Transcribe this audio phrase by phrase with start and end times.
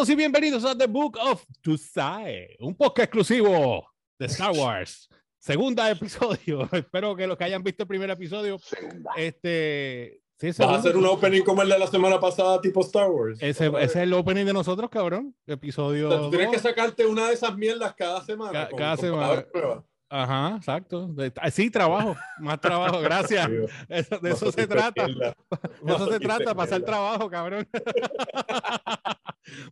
[0.00, 3.86] Todos y bienvenidos a The Book of Tusae, un podcast exclusivo
[4.18, 5.10] de Star Wars.
[5.38, 6.66] Segunda episodio.
[6.72, 9.10] Espero que los que hayan visto el primer episodio, Segunda.
[9.18, 13.10] este, sí, ¿Vas a hacer un opening como el de la semana pasada, tipo Star
[13.10, 13.42] Wars?
[13.42, 15.36] Ese, ese es el opening de nosotros, cabrón.
[15.46, 16.08] Episodio.
[16.08, 16.56] O sea, tú tienes dos.
[16.56, 18.52] que sacarte una de esas mierdas cada semana.
[18.52, 19.46] Ca- con- cada con semana.
[20.12, 21.08] Ajá, exacto.
[21.40, 23.48] Ah, Sí, trabajo, más trabajo, gracias.
[23.88, 25.06] Eso- de eso se trata.
[25.06, 27.66] De eso se trata, pasar trabajo, cabrón.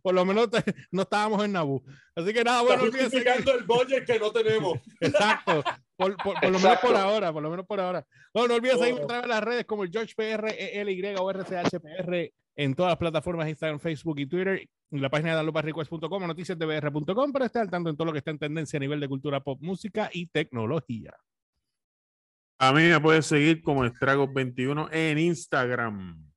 [0.01, 1.83] Por lo menos te- no estábamos en Naboo.
[2.15, 4.79] Así que nada, bueno, olvídense el budget que no tenemos.
[4.99, 5.63] Exacto.
[5.95, 8.05] Por, por- por lo menos por ahora, por lo menos por ahora.
[8.33, 9.03] Bueno, no olvides seguirme Oh.
[9.03, 12.97] a través de las redes como el George PR, ELY o RCHPR en todas las
[12.97, 14.69] plataformas Instagram, Facebook y Twitter.
[14.91, 18.17] En la página de downloadbarrequest.com o noticiasdbr.com para estar al tanto en todo lo que
[18.17, 21.15] está en tendencia a nivel de cultura pop, música y tecnología.
[22.57, 26.29] A mí me puedes seguir como Estragos21 en Instagram.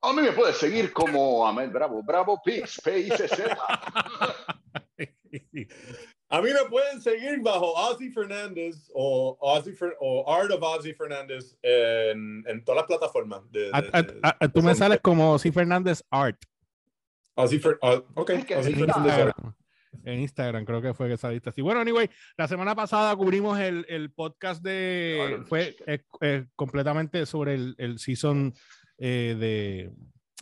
[0.00, 3.42] A mí me puedes seguir como Amel Bravo, Bravo Pix, PICZ.
[6.30, 10.92] A mí me pueden seguir bajo Ozzy Fernández o, Ozzy Fer- o Art of Ozzy
[10.92, 13.50] Fernández en, en todas las plataformas.
[13.50, 16.36] De, A- de- a- de- a- tú me sales como si Fernández Art.
[17.34, 19.36] Ozzy Fer- ah, ok, Es que Ozzy Fernández Art.
[20.04, 21.62] En Instagram creo que fue que saliste así.
[21.62, 25.40] Bueno, anyway, la semana pasada cubrimos el, el podcast de...
[25.46, 28.52] Fue eh, eh, completamente sobre el, el season
[28.98, 29.90] eh, de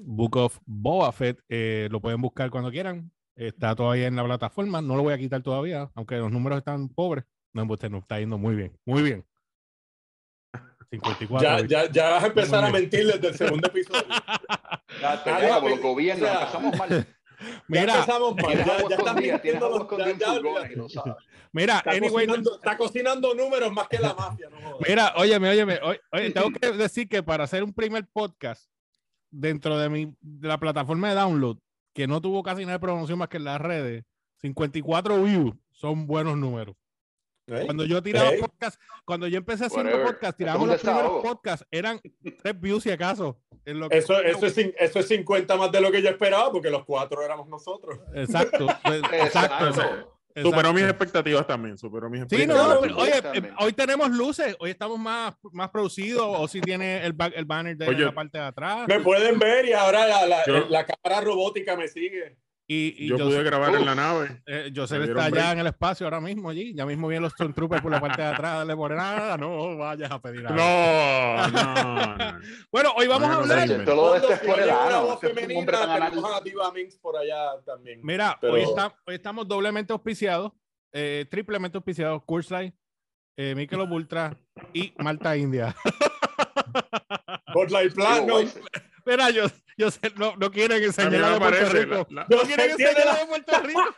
[0.02, 1.38] Book of Boba Fett.
[1.48, 3.10] Eh, lo pueden buscar cuando quieran.
[3.36, 4.80] Está todavía en la plataforma.
[4.80, 7.24] No lo voy a quitar todavía, aunque los números están pobres.
[7.52, 8.78] No, usted nos está yendo muy bien.
[8.84, 9.24] Muy bien.
[10.90, 11.66] 54.
[11.66, 14.02] Ya, ya, ya vas a empezar a mentir desde el segundo episodio.
[15.00, 16.88] Ya te Ah, no, los gobiernos, empezamos mal.
[17.38, 18.56] Ya Mira, empezamos mal.
[18.56, 19.68] Ya, ya mintiendo.
[19.68, 20.88] no
[21.52, 24.48] mira, Está, anyway, no- cocinando, está cocinando números más que la mafia.
[24.48, 24.78] No.
[24.86, 28.70] Mira, óyeme, óyeme, oye, oye, tengo que decir que para hacer un primer podcast
[29.30, 31.58] dentro de mi de la plataforma de download,
[31.96, 34.04] que no tuvo casi nada de promoción más que en las redes,
[34.42, 36.76] 54 views son buenos números.
[37.48, 37.62] ¿Eh?
[37.64, 38.40] Cuando yo tiraba Ey.
[38.40, 40.12] podcast, cuando yo empecé haciendo Whatever.
[40.14, 41.98] podcast, tirábamos los primeros podcasts, eran
[42.42, 43.40] tres views si acaso.
[43.64, 46.52] en lo que- Eso, eso, es, eso es 50 más de lo que yo esperaba,
[46.52, 47.98] porque los cuatro éramos nosotros.
[48.14, 50.15] Exacto, pues, exacto.
[50.36, 50.50] Exacto.
[50.50, 51.78] Superó mis expectativas también.
[51.78, 52.56] Superó mis Sí, expectativas.
[52.56, 52.96] no, Claro, pero,
[53.32, 57.32] oye, eh, hoy tenemos luces, hoy estamos más, más producidos, o si tiene el, ba-
[57.34, 58.04] el banner de Oye.
[58.04, 58.86] la parte de atrás.
[58.86, 62.36] Me pueden ver y ahora la, la, Yo- la cámara robótica me sigue.
[62.68, 64.42] Y, y Yo yo pude grabar en la nave.
[64.44, 66.74] Eh, Joseph está allá en el espacio ahora mismo allí.
[66.74, 68.56] Ya mismo vienen los Stormtroopers por la parte de atrás.
[68.58, 69.36] Darle por nada.
[69.38, 70.56] No vayas a pedir nada.
[71.48, 72.38] No, no, no.
[72.72, 73.68] Bueno, hoy vamos a No, hablar.
[73.68, 73.84] no.
[73.84, 75.16] Todo esto es por el ano.
[75.20, 78.00] tenemos a Diva Minx por allá también.
[78.02, 80.50] Mira, Pero- hoy, está- hoy estamos doblemente auspiciados,
[80.92, 82.20] eh, triplemente auspiciados.
[82.24, 82.74] Kurzlight,
[83.36, 84.36] eh, Michelob Ultra
[84.72, 85.74] y Malta India.
[87.94, 88.40] Platinum.
[88.40, 88.60] Digo,
[89.04, 89.44] Mira, yo,
[89.76, 92.06] yo sé, no, no quieren A enseñar de Puerto parece, Rico.
[92.10, 93.80] la- la- No No quieren se tiene enseñar de Puerto Rico.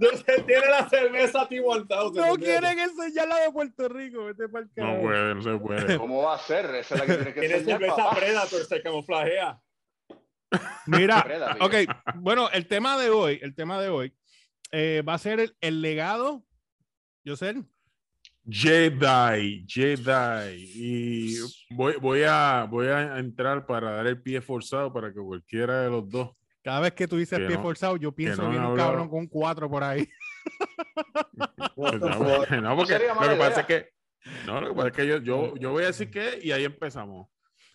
[0.00, 2.14] No se tiene la cerveza T1000.
[2.14, 4.24] No quieren enseñar la de Puerto Rico.
[4.24, 4.44] Vete
[4.76, 5.96] No puede, no se puede.
[5.98, 6.74] ¿Cómo va a ser?
[6.76, 8.16] Esa es la que tiene que Tiene cerveza papá.
[8.16, 9.60] Predator, se camuflajea.
[10.86, 11.24] Mira,
[11.60, 11.74] ok,
[12.16, 14.12] bueno, el tema de hoy, el tema de hoy
[14.72, 16.44] eh, va a ser el, el legado,
[17.22, 17.54] yo sé,
[18.50, 20.56] Jedi, Jedi.
[20.74, 21.36] Y
[21.70, 25.90] voy, voy, a, voy a entrar para dar el pie forzado para que cualquiera de
[25.90, 26.30] los dos.
[26.62, 28.72] cada vez que tú dices Que pie no- forzado, yo pienso no han viene un
[28.72, 28.90] hablado.
[28.90, 30.08] cabrón con un 4 por ahí.
[31.76, 33.60] What the No, porque- no, lo que pasa idea.
[33.60, 33.88] es que.
[34.46, 36.64] No, lo que pasa es que yo, yo, yo voy a decir que y ahí
[36.64, 37.28] empezamos.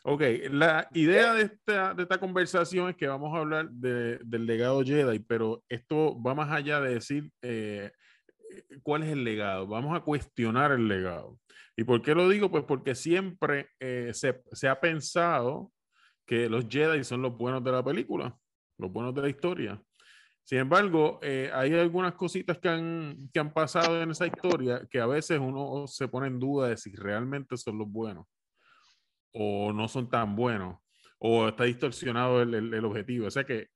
[0.03, 0.21] Ok,
[0.51, 4.83] la idea de esta, de esta conversación es que vamos a hablar de- del legado
[4.83, 7.91] Jedi, pero esto va más allá de decir eh,
[8.83, 9.67] cuál es el legado.
[9.67, 11.39] Vamos a cuestionar el legado.
[11.77, 12.49] ¿Y por qué lo digo?
[12.49, 15.71] Pues porque siempre eh, se, se ha pensado
[16.25, 18.37] que los Jedi son los buenos de la película,
[18.77, 19.81] los buenos de la historia.
[20.43, 24.99] Sin embargo, eh, hay algunas cositas que han, que han pasado en esa historia que
[24.99, 28.25] a veces uno se pone en duda de si realmente son los buenos
[29.33, 30.77] o no son tan buenos
[31.19, 33.27] o está distorsionado el, el- el objetivo.
[33.27, 33.69] O sea que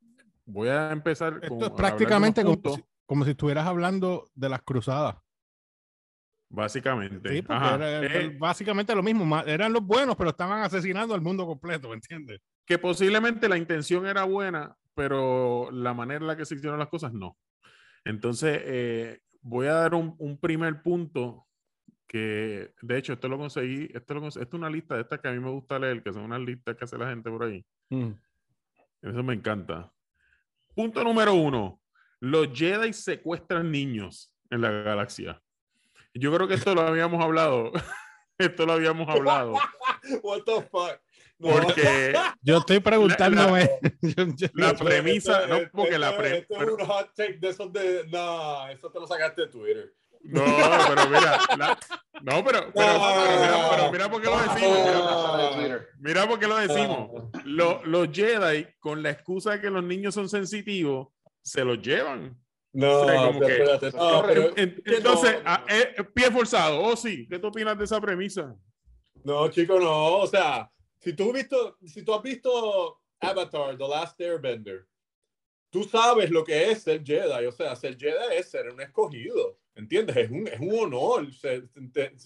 [0.45, 4.61] voy a empezar Esto con- es prácticamente como si, como si estuvieras hablando de las
[4.61, 5.15] cruzadas.
[6.51, 7.29] básicamente.
[7.31, 9.39] Sí, porque era- era Eh, básicamente lo mismo.
[9.45, 12.39] Eran los buenos, pero estaban asesinando al mundo completo, ¿me entiendes?
[12.65, 16.87] que posiblemente la intención era buena, pero la manera en la que se hicieron las
[16.87, 17.35] cosas no.
[18.05, 21.47] Entonces, eh, voy a dar un, un primer punto
[22.07, 25.27] que, de hecho, esto lo conseguí, esto, lo esto es una lista de estas que
[25.27, 27.65] a mí me gusta leer, que son unas listas que hace la gente por ahí.
[29.01, 29.91] Eso me encanta.
[30.75, 31.79] Punto número uno.
[32.19, 35.41] Los Jedi secuestran niños en la galaxia.
[36.13, 37.71] Yo creo que esto lo habíamos hablado.
[38.37, 39.53] esto lo habíamos hablado.
[40.23, 40.99] What the fuck?
[41.37, 41.49] No.
[41.51, 43.69] Porque Yo estoy preguntándome.
[44.01, 47.11] yo- la Esto- premisa, esto- no, porque la esto- pre- esto pero- es un hot
[47.15, 48.05] take de esos de.
[48.09, 49.93] No, eso te lo sacaste de Twitter.
[50.21, 51.79] No, pero mira, la-
[52.21, 55.57] no, pero, pero, pero mira, pero mira por qué lo decimos.
[55.57, 57.29] Mira, mira por qué lo decimos.
[57.33, 57.41] Ah.
[57.45, 61.07] Lo- los Jedi, con la excusa de que los niños son sensitivos,
[61.49, 62.37] se los llevan.
[62.71, 63.97] No, Sí, como pero que- espérate.
[63.97, 66.81] No, pero- entonces, no, a- eh, pie forzado.
[66.81, 67.27] Oh, sí.
[67.27, 68.55] ¿Qué tú opinas de esa premisa?
[69.23, 70.17] No, chico, no.
[70.19, 74.85] O sea, si tú, has visto, si tú has visto Avatar, The Last Airbender,
[75.71, 77.45] tú sabes lo que es ser Jedi.
[77.47, 79.57] O sea, ser Jedi es ser un escogido.
[79.79, 80.17] ¿Entiendes?
[80.17, 81.63] Es un, es un honor ser,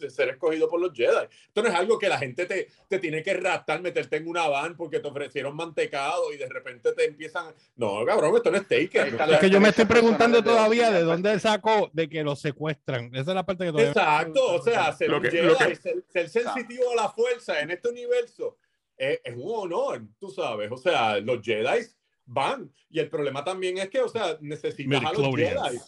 [0.09, 1.27] ser escogido por los Jedi.
[1.47, 4.47] Esto no es algo que la gente te, te tiene que raptar, meterte en una
[4.47, 7.53] van porque te ofrecieron mantecado y de repente te empiezan.
[7.75, 9.07] No, cabrón, esto no es Ahí taken.
[9.13, 11.89] está O sea, Es que yo me estoy preguntando de- todavía de de- dónde sacó
[11.93, 13.05] de que los secuestran.
[13.13, 13.89] Esa es la parte que todavía.
[13.91, 17.59] Exacto, o sea, ser, Lo que- Jedi, lo que- ser, ser sensitivo a la fuerza
[17.61, 18.57] en este universo
[18.97, 20.71] es, es un honor, tú sabes.
[20.71, 21.85] O sea, los Jedi
[22.25, 22.71] van.
[22.89, 25.79] Y el problema también es que, o sea, necesitas a los Jedi.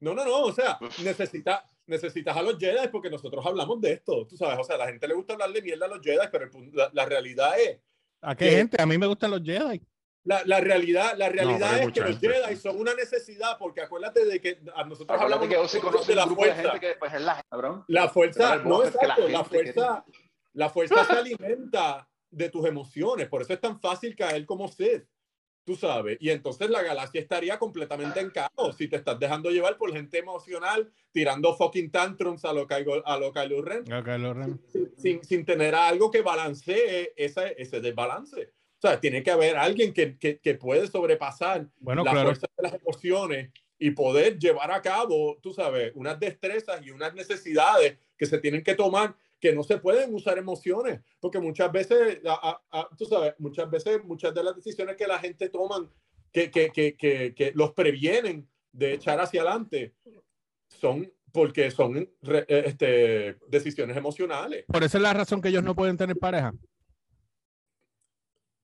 [0.00, 4.26] No, no, no, o sea, necesita, necesitas a los Jedi porque nosotros hablamos de esto,
[4.26, 4.58] tú sabes.
[4.58, 6.90] O sea, a la gente le gusta hablarle mierda a los Jedi, pero el la,
[6.92, 7.78] la realidad es
[8.22, 8.80] ¿A qué que- gente?
[8.82, 9.80] A mí me gustan los Jedi.
[10.24, 12.28] la, la realidad, la realidad hay es que los gente.
[12.28, 15.92] Jedi son una necesidad, porque acuérdate de que a nosotros Acuérdate hablamos que Ozzy nosotros
[16.06, 16.62] conoce de la de fuerza.
[16.72, 17.84] gente que pues es la cabrón.
[17.88, 20.04] La fuerza, no que la exacto, la fuerza,
[20.52, 25.04] la fuerza se alimenta de tus emociones, por eso es tan fácil caer como Sith,
[25.68, 29.76] tú sabes, y entonces la galaxia estaría completamente en caos si te estás dejando llevar
[29.76, 34.34] por gente emocional, tirando fucking tantrums a lo, Kylo- a lo Kylo Ren, Ok, lo
[34.34, 38.50] rem- sin, sin- sin tener algo que balancee ese, ese desbalance.
[38.78, 42.28] O sea, tiene que haber alguien que, que, que puede sobrepasar Bueno, la claro.
[42.28, 47.12] fuerza de las emociones y poder llevar a cabo, tú sabes, unas destrezas y unas
[47.14, 52.20] necesidades que se tienen que tomar, que no se pueden usar emociones, porque muchas veces,
[52.26, 55.88] a- a- a- tú sabes, muchas veces, muchas de las decisiones que la gente toman,
[56.32, 59.94] que, que, que, que, que los previenen de echar hacia adelante,
[60.68, 64.64] son porque son re- eh, este, decisiones emocionales.
[64.66, 66.52] Por esa es la razón que ellos no pueden tener pareja.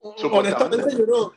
[0.01, 1.33] Honestamente, yo no,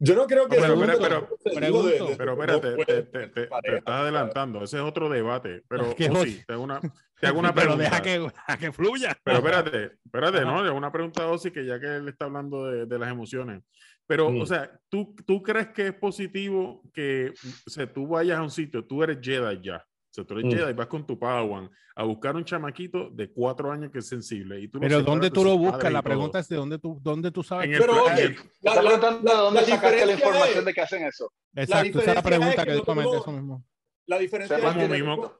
[0.00, 3.02] yo no creo que Pero, sea un pero, pero, de- Pero no espérate, te, puede
[3.02, 4.64] te- te- te pareja, estás adelantando.
[4.64, 5.62] Ese es otro debate.
[5.68, 6.80] Pero, Es que oh, sí, te hago una,
[7.20, 7.84] te hago una Pero pregunta.
[7.84, 9.16] deja que, deja que fluya.
[9.22, 10.44] Pero espérate, espérate, Ajá.
[10.50, 10.66] ¿no?
[10.66, 13.62] Es una pregunta a Ozzy que ya que él está hablando de, de las emociones.
[14.06, 14.40] Pero, Mm.
[14.40, 17.32] o sea, ¿tú, ¿tú crees que es positivo que
[17.66, 19.84] o sea, tú vayas a un sitio, tú eres Jedi ya?
[20.10, 20.56] O sea, tú eres Mm.
[20.58, 24.60] Jedi, vas con tu Padawan a buscar un chamaquito de cuatro años que es sensible.
[24.60, 25.92] Y tú Pero ¿dónde de tú lo buscas?
[25.92, 26.08] La todo.
[26.08, 27.66] pregunta es de dónde tú, dónde tú sabes.
[27.66, 30.06] En que- el Pero plan- oye, el- la, la- preguntando de la- dónde la sacaste
[30.06, 31.32] la información es- de que hacen eso.
[31.54, 33.64] Exacto, esa es la diferencia pregunta es que que comenté tenemos- eso mismo.
[34.06, 35.32] la diferencia Se es que mismo,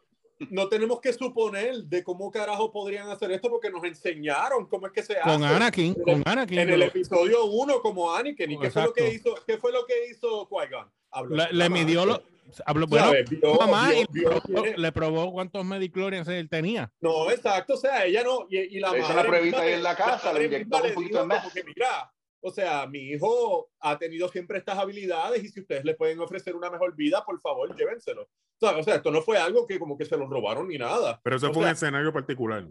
[0.51, 4.93] no, tenemos que suponer de cómo carajo podrían hacer esto porque nos enseñaron cómo es
[4.93, 5.29] que se hace.
[5.31, 6.59] Con Anakin, En con el- Anakin.
[6.59, 8.51] En el episodio 1 como Anakin.
[8.51, 10.91] ¿Y qué fue, lo que hizo, qué fue lo que hizo Qui-Gon?
[11.31, 12.23] Le, la midió lo.
[12.67, 13.13] Habló, bueno.
[13.31, 16.93] Vio- mamá vio- vio le probó- le probó cuántos mediclorians él tenía.
[17.01, 19.83] No, exacto, o sea, ella no, y, y la Le madre una pruebita ahí en
[19.85, 21.39] la casa, madre le inyectó un poquito dijo de meth.
[21.43, 25.85] como que, mira, o sea, mi hijo ha tenido siempre estas habilidades y si ustedes
[25.85, 28.23] le pueden ofrecer una mejor vida, por favor, llévenselo.
[28.23, 28.29] O
[28.59, 31.21] sea, o sea, esto no fue algo que como que se lo robaron ni nada.
[31.23, 32.67] Pero eso O fue un sea, escenario particular.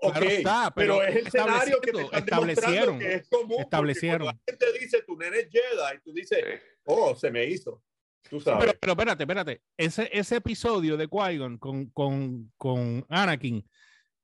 [0.00, 3.60] Ok, Claro está, pero, pero es el escenario que te están establecieron, que es común.
[3.60, 4.20] establecieron.
[4.22, 6.44] cuando la gente dice, tu nene es Jedi, tú dices,
[6.84, 7.82] oh, se me hizo.
[8.30, 8.60] Tú sabes.
[8.60, 9.62] Pero, pero espérate, espérate.
[9.76, 13.64] Ese, ese episodio de Qui-Gon con, con, con Anakin,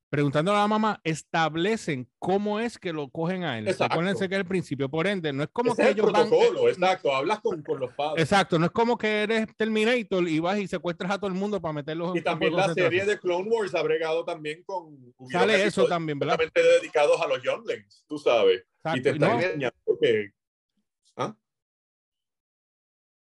[0.09, 3.67] preguntando a la mamá, establecen cómo es que lo cogen a él.
[3.67, 3.93] Exacto.
[3.95, 4.89] Acuérdense que es el principio.
[4.89, 6.29] Por ende, no es como Ese que es el ellos van.
[6.29, 7.13] protocolo, exacto.
[7.15, 8.23] Hablas con, con los padres.
[8.23, 11.61] Exacto, no es como que eres Terminator y vas y secuestras a todo el mundo
[11.61, 14.23] para meterlos en Y un campo de también la serie de Clone Wars ha bregado
[14.23, 14.97] también con.
[15.29, 16.39] Sale eso también, ¿verdad?
[16.53, 18.63] dedicados a los younglings, tú sabes.
[18.77, 20.31] Exacto, Y te y están no, enseñando que.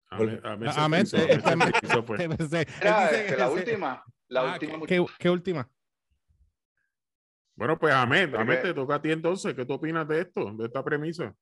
[0.08, 0.38] A mí-
[0.74, 0.88] a
[3.36, 4.04] la última.
[4.28, 4.86] La Ah, última.
[4.86, 5.68] ¿qué, qué última?
[7.56, 9.54] Bueno, pues Ahmed, Porque- Ahmed, te toca a ti entonces.
[9.54, 11.34] ¿Qué tú opinas de esto, de esta premisa?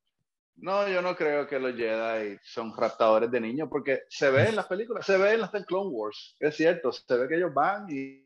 [0.57, 4.57] No, yo no creo que los Jedi son raptadores de niños, porque se ve en
[4.57, 7.53] las películas, se ve en las de Clone Wars, es cierto, se ve que ellos
[7.53, 8.25] van y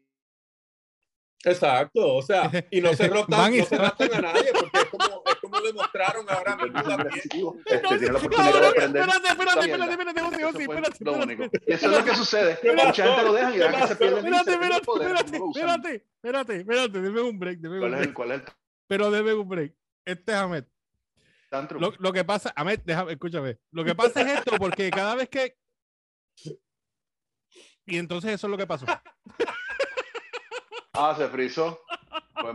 [1.45, 4.85] Exacto, o sea, y no se y no se se raptan a nadie, porque es
[4.87, 5.18] como,
[5.59, 7.09] es como demostraron ahora mismo también.
[7.67, 9.03] este, tienen la oportunidad de aprender.
[9.03, 10.21] Espérate, espérate, espérate, espérate,
[10.63, 11.23] espérate, lo espérate.
[11.25, 11.45] único.
[11.67, 12.59] Y eso es lo que sucede.
[12.63, 14.19] ¿Qué Mucha gente lo dejan y ¿Qué dejan que se pierden.
[14.19, 15.63] Espérate, espérate, "No lo espérate, lo usan".
[15.63, 18.09] espérate, espérate, espérate, deme un break, deme un ¿Cuál es break.
[18.09, 18.47] el, cuál es el
[18.87, 19.75] Pero deme un break.
[20.05, 20.65] Este es Ahmed.
[21.79, 23.59] Lo, lo que pasa, Ahmed, déjame, escúchame.
[23.71, 25.57] Lo que pasa es esto, porque cada vez que.
[27.87, 28.85] Y entonces eso es lo que pasó.
[30.93, 31.81] Ah, se frizó.
[32.41, 32.55] Pues,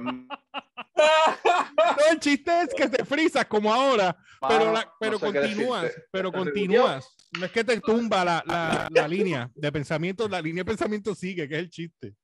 [1.85, 4.15] No, el chiste es que te frisas como ahora,
[4.47, 7.07] pero, no pero sé continúas, pero continúas.
[7.39, 11.15] No es que te tumba la, la, la línea de pensamiento, la línea de pensamiento
[11.15, 12.15] sigue, que es el chiste.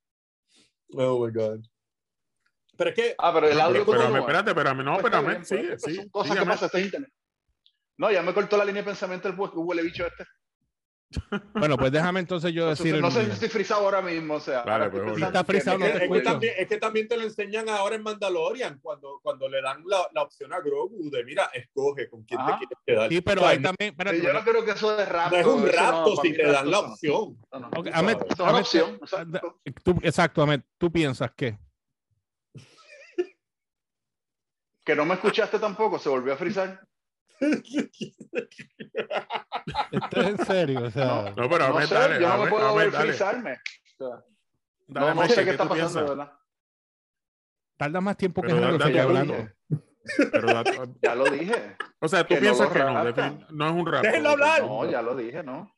[0.93, 1.61] Oh my God.
[2.77, 3.15] Pero es que.
[3.17, 4.19] Ah, pero el Pero, audio pero, continúa.
[4.19, 6.51] espérate, espérate, no, Pues sigue, sigue, Son cosas que sígame.
[6.51, 7.11] pasan, este es internet.
[7.97, 10.23] No, ya me cortó la línea de pensamiento el hue- huele bicho este.
[11.53, 12.95] Bueno, pues déjame entonces yo Entonces, decir.
[12.95, 14.59] el no sé si estoy frisado ahora mismo, o sea.
[14.59, 16.23] Ahora pues, Está frisado, no te Es que, escucho.
[16.23, 20.07] también, es que también te lo enseñan ahora en Mandalorian cuando, cuando le dan la,
[20.13, 23.09] la opción a Grogu de mira, escoge con quién te quieres quedar.
[23.09, 23.91] Sí, pero O sea, ahí también.
[23.91, 25.35] espérate, Sí, yo no creo que eso de rapto.
[25.35, 26.87] no es un no, rapto si te dan la no.
[26.93, 27.37] opción.
[27.53, 27.69] No, no.
[27.93, 29.61] Ahmed, es una eh, exacto.
[29.83, 31.57] tú- exacto, Ahmed, ¿tú piensas que?
[34.85, 36.81] Que no me escuchaste tampoco, se volvió a frizar.
[39.91, 41.33] Esto es en serio, o sea.
[41.35, 43.53] No, pero No Ahmed, sé, dale, yo no me puedo ver frizarme.
[43.53, 43.57] O
[44.07, 44.23] sea,
[44.87, 46.09] Dale, no, no sé qué está tú pasando, de piensas?
[46.17, 46.33] verdad.
[47.77, 49.35] Tarda más tiempo que Pero da- sigue da- hablando.
[50.31, 50.63] Pero da-
[51.01, 51.77] Ya lo dije.
[51.99, 54.01] o sea, tú Que no piensas que no, no es un rap.
[54.03, 54.61] Déjenlo hablar.
[54.63, 55.71] No, ya lo dije, ¿no?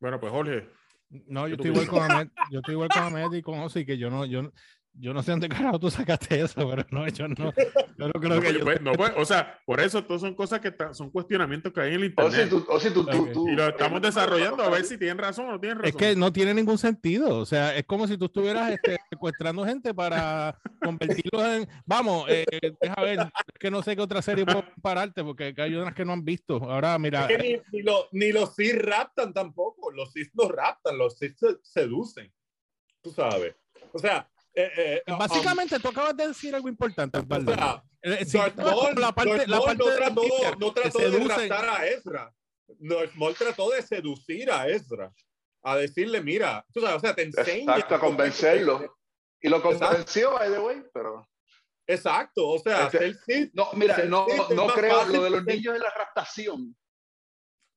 [0.00, 0.68] Bueno, pues Jorge,
[1.10, 3.84] No, yo ¿Qué estoy igual con Ahmed, yo estoy igual con Ahmed y con Ozzy,
[3.86, 4.52] que yo no, yo, no-
[5.00, 8.34] yo no sé dónde carajo tú sacaste eso, pero no, yo no, yo no creo
[8.34, 8.64] no, que pues, yo.
[8.64, 11.94] pues, no, pues, o sea, por eso todos son cosas que son cuestionamientos que hay
[11.94, 12.48] en el O si internet.
[12.50, 13.32] tú, o si tú, tú, Ok.
[13.32, 15.88] tú- y lo estamos desarrollando a ver si tienen razón o no tienen razón.
[15.90, 19.64] Es que no tiene ningún sentido, o sea, es como si tú estuvieras este, secuestrando
[19.64, 22.44] gente para convertirlos en, vamos, eh,
[22.80, 26.04] deja ver, es que no sé qué otra serie puedo pararte, porque hay unas que
[26.04, 26.56] no han visto.
[26.56, 29.90] Ahora, mira, Es que ni, ni, lo- ni los Sith raptan tampoco.
[29.92, 32.32] Los Sith no raptan, los Sith se seducen.
[33.02, 33.54] Tú sabes.
[33.92, 34.28] O sea,
[34.62, 37.54] eh, eh, um, básicamente tú acabas de decir algo importante, o Osvaldo.
[37.54, 40.56] sea, Eh, Darth vas con Maul, la parte, Darth la parte no de trató, mentira
[40.58, 42.34] no trató de raptar a Ezra.
[42.78, 45.12] Darth Maul trató de seducir a Ezra.
[45.62, 47.74] A decirle, mira, tú sabes, o sea, te enseña.
[47.74, 48.96] Exacto, a convencerlo.
[49.40, 51.28] Y lo convenció, by the way, pero.
[51.86, 53.50] Exacto, o sea, Este- el Sith.
[53.54, 55.80] No, mira, Sí, no, sí, es no más creo fácil lo de los niños es
[55.80, 56.76] la raptación.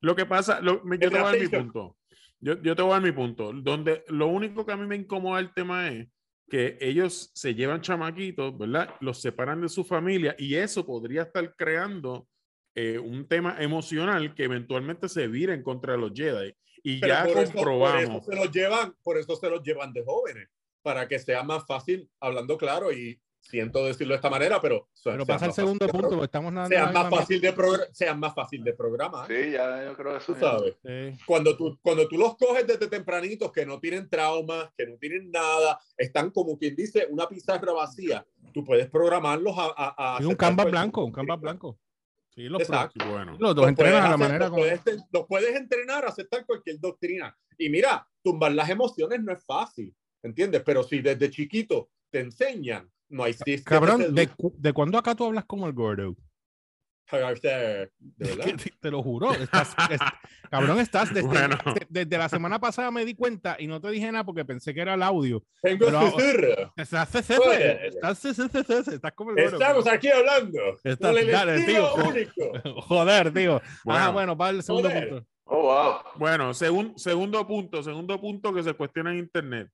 [0.02, 1.98] Lo que pasa, lo- me- yo te voy a dar mi punto.
[2.40, 3.52] Yo, yo te voy a dar mi punto.
[3.54, 6.08] Donde lo único que a mí me incomoda el tema es
[6.52, 8.94] que ellos se llevan chamaquitos, ¿verdad?
[9.00, 12.28] Los separan de su familia y eso podría estar creando
[12.76, 16.54] eh, un tema emocional que eventualmente se vira en contra de los Jedi.
[16.84, 18.26] Y Pero ya por eso- comprobamos.
[18.26, 20.50] por eso se los llevan, por eso se los llevan de jóvenes,
[20.82, 25.26] para que sea más fácil, hablando claro, y siento decirlo de esta manera, pero, Pero
[25.26, 28.74] pasa el segundo punto, estamos nada Sean más, fácil de progr- sean más fácil de
[28.74, 29.28] programar.
[29.28, 30.76] Sí, ya yo creo que eso Tú sabes.
[30.86, 31.20] Sí.
[31.26, 35.30] Cuando tú, cuando tú los coges desde tempranitos que no tienen traumas, que no tienen
[35.32, 39.74] nada, están como quien dice una pizarra vacía, tú puedes programarlos a...
[39.76, 41.78] a, a Sí, un canvas blanco, un canvas blanco.
[42.34, 43.04] Sí, los, Exacto.
[43.10, 44.62] Bueno, los dos Los entrenan puedes a la hacer- manera los como.
[44.64, 47.38] puedes, los puedes entrenar a aceptar cualquier doctrina.
[47.58, 49.94] Y mira, tumbar las emociones no es fácil,
[50.24, 50.62] ¿entiendes?
[50.66, 53.36] Pero si desde chiquito te enseñan, no hay.
[53.64, 56.16] Cabrón, ¿de, cu- ¿de cuándo acá tú hablas como el gordo?
[57.12, 57.18] ¿De
[58.20, 58.46] verdad?
[58.46, 59.34] Que te, te lo juro.
[59.34, 60.00] Estás, es-
[60.50, 61.58] cabrón, estás desde, Bueno.
[61.76, 64.74] de- desde la semana pasada me di cuenta y no te dije nada porque pensé
[64.74, 65.44] que era el audio.
[65.62, 66.74] Tengo Pero- susurro.
[66.78, 69.58] Estás CCC, estás estás como el gordo.
[69.58, 70.60] Estamos aquí hablando.
[70.84, 72.06] Estás- el dale, estilo tío.
[72.06, 72.82] único.
[72.84, 73.62] Joder, tío.
[73.84, 74.00] Bueno.
[74.06, 75.10] Ah, bueno, para el segundo Joder.
[75.10, 75.26] punto.
[75.54, 75.96] Oh, wow.
[76.16, 79.68] Bueno, segun- segundo punto, segundo punto que se cuestiona en Internet.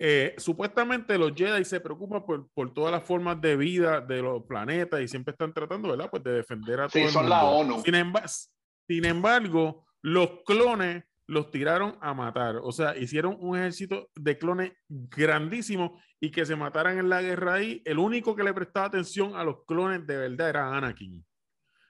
[0.00, 4.44] Eh, supuestamente los Jedi se preocupan por, por todas las formas de vida de los
[4.44, 6.08] planetas y siempre están tratando, ¿verdad?
[6.10, 7.74] Pues de defender a Sí, todo el son la mundo.
[7.76, 7.82] ONU.
[7.84, 8.48] Sin, emba-
[8.86, 12.56] sin embargo, los clones los tiraron a matar.
[12.62, 17.54] O sea, hicieron un ejército de clones grandísimo y que se mataran en la guerra
[17.54, 17.82] ahí.
[17.84, 21.24] El único que le prestaba atención a los clones de verdad era Anakin.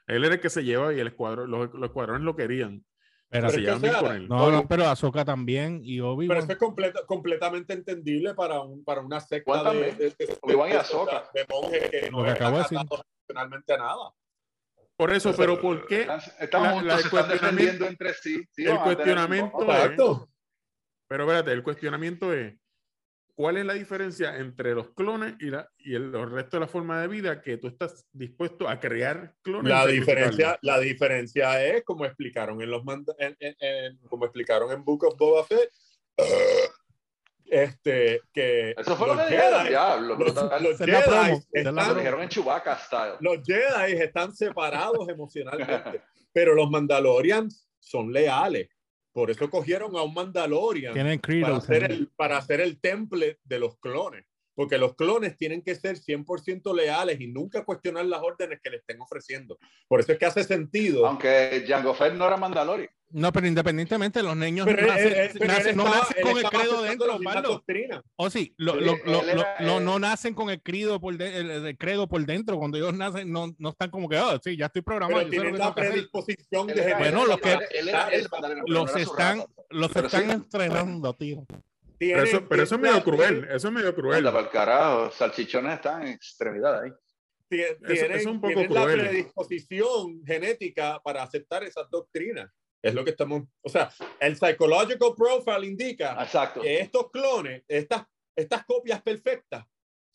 [0.06, 2.82] Él era el que se llevaba y el escuadrón, los, los escuadrones lo querían.
[3.30, 4.28] Pero, se es que, llevan o bien sea, con él.
[4.28, 6.38] no, no, pero Ahsoka también y Pero Obi-Wan.
[6.38, 10.72] eso es completa- completamente entendible para, un, para una secta de, de, de- Obi-Wan y
[10.72, 11.30] de- Ahsoka.
[11.34, 12.66] de monjes que Lo no que acabo de a
[13.76, 14.10] nada.
[14.96, 16.08] Por eso, pero ¿por qué?
[16.40, 18.42] Están La- la- se el están cuestionamiento- defendiendo entre sí.
[18.50, 20.20] Sí, el cuestionamiento es-.
[21.06, 22.54] Pero espérate, el cuestionamiento es,
[23.38, 26.66] ¿cuál es la diferencia entre los clones y, la, y el, el resto de la
[26.66, 29.70] forma de vida que tú estás dispuesto a crear clones?
[29.72, 32.82] La diferencia, la diferencia es, como explicaron en los
[33.18, 35.70] en, en- en- como explicaron en Book of Boba Fett,
[37.44, 40.16] este, que Eso fue lo los que dijeron, diablo.
[40.16, 43.14] los, los Jedi están- dijeron en Chewbacca style.
[43.20, 46.02] los Jedi están separados emocionalmente,
[46.32, 48.68] pero los Mandalorians son leales.
[49.18, 50.94] Por eso cogieron a un Mandalorian
[51.42, 54.24] para hacer, el, para hacer el temple de los clones.
[54.58, 58.78] Porque los clones tienen que ser 100% leales y nunca cuestionar las órdenes que le
[58.78, 59.56] estén ofreciendo.
[59.86, 61.06] Por eso es que hace sentido.
[61.06, 62.90] Aunque Jango Fett no era Mandalorian.
[63.10, 66.44] No, pero independientemente, los niños Pero nacen, él- nacen- él no estaba- nacen con el
[66.44, 67.48] credo dentro, las mismas Osvaldo.
[67.50, 68.02] doctrinas.
[68.16, 71.00] O sí, lo- Sí, lo- lo- era, lo- no, eh, no nacen con el credo
[71.00, 72.58] por, de- el, el credo por dentro.
[72.58, 75.20] Cuando ellos nacen, no, no están como que, oh, sí, ya estoy programado.
[75.20, 75.92] Pero tienen la tengo que hacer".
[75.92, 77.58] predisposición de Bueno, generar- los que-
[78.66, 81.46] Los están, los están entrenando, tío.
[81.98, 83.48] Pero eso, pero eso es medio cruel.
[83.50, 84.18] Eso es medio cruel.
[84.18, 86.90] Anda, para el carajo, salchichones están en extremidad ahí.
[87.50, 89.00] Eso- tienen, eso es un poco tienen la cruel.
[89.00, 92.50] predisposición genética para aceptar esas doctrinas.
[92.82, 93.90] Es lo que estamos, o sea,
[94.20, 96.60] el psychological profile indica Exacto.
[96.60, 98.04] que estos clones, estas,
[98.36, 99.64] estas copias perfectas,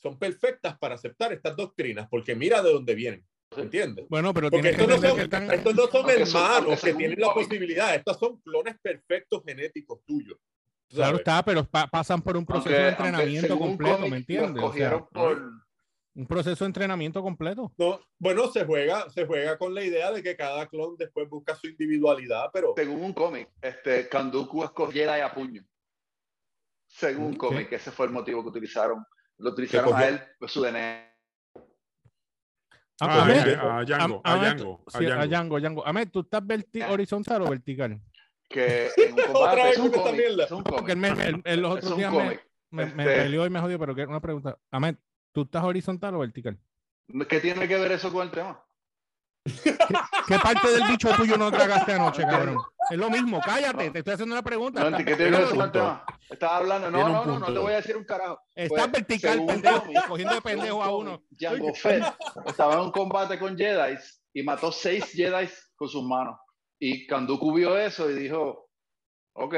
[0.01, 3.25] son perfectas para aceptar estas doctrinas, porque mira de dónde vienen,
[3.57, 4.05] ¿entiendes?
[4.09, 5.51] Bueno, pero Porque que estos no, son, que están.
[5.51, 10.37] estos no son hermanos que tienen la posibilidad, estos son clones perfectos genéticos tuyos.
[10.93, 14.63] ¿Tú Claro está, pero pa- pasan por un proceso Aunque- de entrenamiento completo, ¿me entiendes?
[14.63, 15.51] O sea, por-
[16.15, 17.73] un proceso de entrenamiento completo.
[17.77, 21.55] No, bueno, se juega, se juega con la idea de que cada clon después busca
[21.55, 25.63] su individualidad, pero según un cómic, este, Kanduku escogió Jedi a puño.
[26.85, 29.03] Según un cómic, ese fue el motivo que utilizaron.
[29.39, 31.09] Lo utilizaron a él, pues, su DNA.
[33.01, 35.25] Ah, a Django, a Django, a a Django.
[35.27, 35.87] Django, Django.
[35.87, 37.99] Ahmed, ¿tú estás verti- horizontal o vertical?
[38.53, 40.19] Que en un Otra combate vez es un cómic.
[40.39, 42.47] Es un él me, él- él los Es otros un días me, cómic.
[42.69, 44.57] me, me Este- peleó y me jodió, pero que una pregunta.
[44.71, 44.95] Ahmed,
[45.31, 46.57] ¿tú estás horizontal o vertical?
[47.27, 48.63] ¿Qué tiene que ver eso con el tema?
[50.27, 52.57] ¿Qué parte del bicho tuyo no tragaste anoche, cabrón?
[52.89, 54.79] Es lo mismo, cállate, te estoy haciendo una pregunta.
[54.81, 55.79] No, Estás ¿Qué tiene que ver eso con el punto.
[55.79, 56.05] tema?
[56.29, 58.39] Estaba hablando, no, no, no, no te voy a decir un carajo.
[58.55, 61.23] estás Pues, vertical, pendejo, cómic, cogiendo de pendejo a uno.
[61.39, 62.03] Jango Fett
[62.45, 63.97] estaba en un combate con Jedi
[64.33, 66.37] y mató seis Jedi con sus manos.
[66.85, 68.69] Y Kanduku vio eso y dijo,
[69.37, 69.55] ok.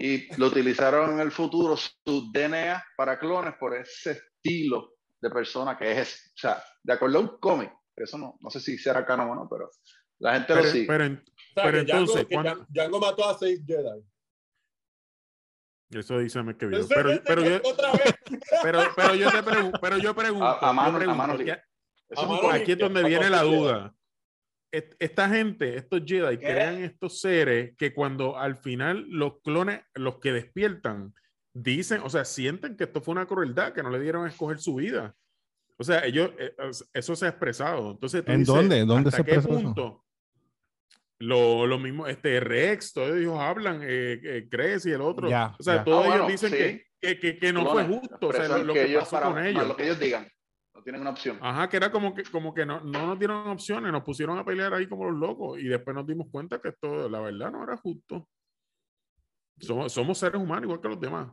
[0.00, 5.78] Y lo utilizaron en el futuro, su DNA para clones por ese estilo de persona
[5.78, 6.32] que es.
[6.34, 9.34] O sea, de acuerdo a un cómic, eso no, no sé si será canon o
[9.36, 9.70] no, pero
[10.18, 10.86] la gente Pero, lo sigue.
[10.88, 14.04] pero en- o sea, Pero Django- entonces, que ¿cuándo- Django- Django mató a seis Jedi.
[15.90, 16.88] eso dice que vio.
[16.88, 17.60] Pero, pero, yo,
[18.64, 21.36] pero, pero yo te pregunto, pero yo pregunto, A- a yo mano- a pregunto, mano
[21.36, 21.62] libre.
[22.08, 23.93] Eso es a mano aquí es donde viene a la duda.
[24.76, 26.46] Est- Esta gente, estos Jedi, ¿Qué?
[26.46, 31.14] crean estos seres que cuando al final los clones, los que despiertan,
[31.52, 34.58] dicen, o sea, sienten que esto fue una crueldad, que no le dieron a escoger
[34.58, 35.14] su vida.
[35.76, 36.54] O sea, ellos, eh,
[36.92, 37.92] eso se ha expresado.
[37.92, 38.84] Entonces, tú ¿En dices, dónde?
[38.84, 40.04] ¿Dónde ¿hasta se qué punto?
[41.20, 45.28] Lo, lo mismo, este Rex, todos ellos hablan, eh, eh, Cres y el otro.
[45.30, 45.84] Ya, o sea, ya.
[45.84, 46.56] todos Ah, ellos bueno, dicen sí.
[46.56, 49.26] que, que, que, que no fue justo, o sea, lo, que que ellos pasó para-
[49.26, 49.68] con para ellos.
[49.68, 50.28] lo que ellos digan.
[50.84, 51.38] Tienen una opción.
[51.40, 54.44] Ajá, que era como que, como que no, no nos dieron opciones, nos pusieron a
[54.44, 57.64] pelear ahí como los locos y después nos dimos cuenta que esto, la verdad, no
[57.64, 58.28] era justo.
[59.58, 61.32] Somos, somos seres humanos igual que los demás.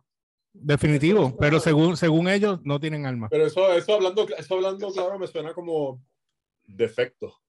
[0.54, 3.28] Definitivo, pero según, según ellos no tienen alma.
[3.30, 6.02] Pero eso, eso hablando, eso hablando claro me suena como
[6.64, 7.42] defecto.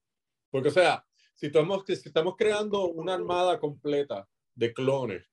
[0.50, 5.24] Porque, o sea, si estamos, si estamos creando una armada completa de clones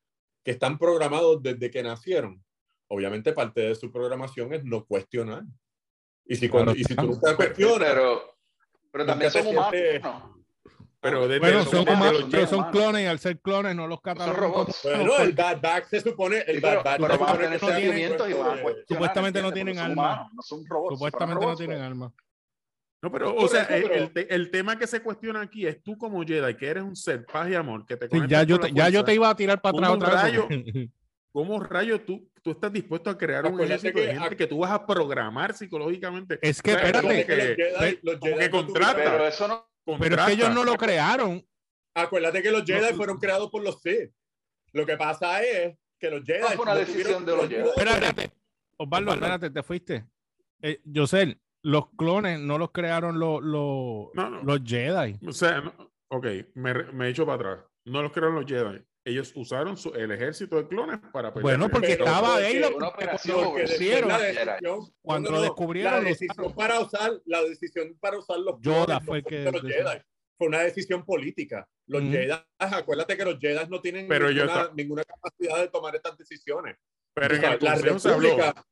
[0.43, 2.43] que están programados desde que nacieron,
[2.87, 5.43] obviamente parte de su programación es no cuestionar.
[6.31, 8.37] Y si, cuando, y si tú nunca cuestionas, Pero,
[8.91, 9.71] pero también son te humanos.
[9.71, 10.39] sientes- ¿no?
[11.01, 12.71] Pero desde Bueno, son, humanos, pero son humanos.
[12.77, 14.85] clones y al ser clones no los catalogan como robots.
[14.85, 17.37] humanos bueno, el Bad Batch se supone, el Sí, Bad pero, Batch pero se supone
[17.49, 17.59] que
[18.17, 20.03] cuestionar, Supuestamente no tienen son alma.
[20.03, 20.95] humanos, no son robots.
[20.95, 22.13] supuestamente son no tienen alma.
[23.01, 25.81] No, pero, o sea, el, pero- el te- el tema que se cuestiona aquí es
[25.81, 28.59] tú como Jedi, que eres un ser paz y amor, que te Sí, ya, yo
[28.59, 30.47] te, ya yo te iba a tirar para atrás otra rayo.
[30.49, 30.89] vez.
[31.31, 34.59] ¿Cómo rayo tú, tú estás dispuesto a crear un ejército de que- gente que tú
[34.59, 36.39] vas a programar psicológicamente?
[36.41, 38.91] Es que, O sea, espérate, que- los Jedi- los como Jedi que no contrata.
[38.93, 39.69] tuvieron- Pero eso no.
[39.99, 41.45] pero es que ellos no lo crearon.
[41.95, 44.11] Acuérdate que los Jedi No, fueron creados por los Sith.
[44.73, 47.67] Lo que pasa es que los Jedi No fue una decisión de los Jedi.
[47.75, 48.31] Espérate,
[48.77, 50.05] Osvaldo, espérate, te fuiste.
[50.61, 54.43] Eh, Yosel, los clones no los crearon los, los, No, no.
[54.43, 55.17] los Jedi.
[55.27, 55.61] O sea,
[56.09, 57.65] ok, me, me he hecho para atrás.
[57.85, 58.81] No los crearon los Jedi.
[59.05, 61.57] Ellos usaron su- el ejército de clones para pelear.
[61.57, 64.35] Bueno, porque Pero estaba porque ahí porque operación cuando lo Porque la Jedi.
[64.35, 68.85] decisión- Cuando no, lo descubrieron, la decisión para usar la decisión para usar los Yoda
[68.85, 69.61] clones fue no que de los.
[69.61, 70.01] Jedi.
[70.37, 71.67] Fue una decisión política.
[71.87, 72.11] Los Ujú.
[72.11, 76.77] Jedi, acuérdate que los Jedi no tienen Pero yo ninguna, capacidad de tomar estas decisiones.
[77.13, 78.29] Pero en el la habló.
[78.29, 78.65] República,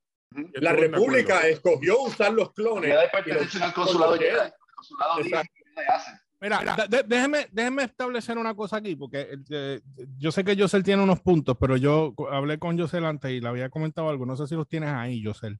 [0.55, 2.91] la República escogió usar los clones.
[2.93, 4.39] Jedi pertenecen al consulado los Jedi.
[4.45, 5.53] El consulado dice Exacto.
[5.55, 6.13] que Jedi hacen.
[6.39, 9.81] Mira, da- de- déjeme, déjeme establecer una cosa aquí, porque eh,
[10.19, 13.47] yo sé que Yosel tiene unos puntos, pero yo hablé con Yosel antes y le
[13.47, 15.59] había comentado algo, no sé si los tienes ahí, Yosel.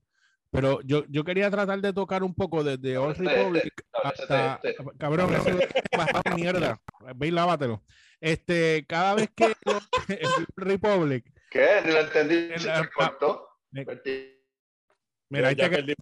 [0.49, 4.61] Pero yo, yo quería tratar de tocar un poco desde Este, Republic hasta.
[4.97, 6.79] Cabrón, eso es bastante mierda.
[7.15, 7.83] Ve y lávatelo.
[8.21, 9.53] Este, cada vez que
[10.55, 11.25] Republic.
[11.49, 11.67] ¿Qué?
[11.85, 12.35] Ni lo entendí.
[12.53, 13.47] En Se cortó.
[15.29, 15.93] Mira, ahí Ya te perdí,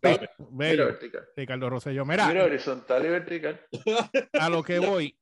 [0.51, 1.27] vertical.
[1.35, 2.05] Ricardo Rosselló.
[2.05, 3.59] Mira, Mira horizontal y vertical.
[4.39, 5.17] a lo que voy,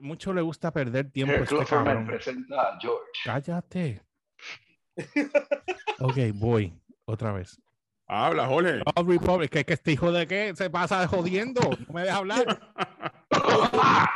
[0.00, 2.06] mucho le gusta perder tiempo Herb este cabrón.
[2.06, 3.10] presenta a George.
[3.24, 4.02] Cállate.
[5.98, 7.58] Ok, voy otra vez.
[8.06, 8.82] Habla, Jorge.
[8.94, 12.72] Old Republic, que, que este hijo de qué se pasa jodiendo, no me deja hablar.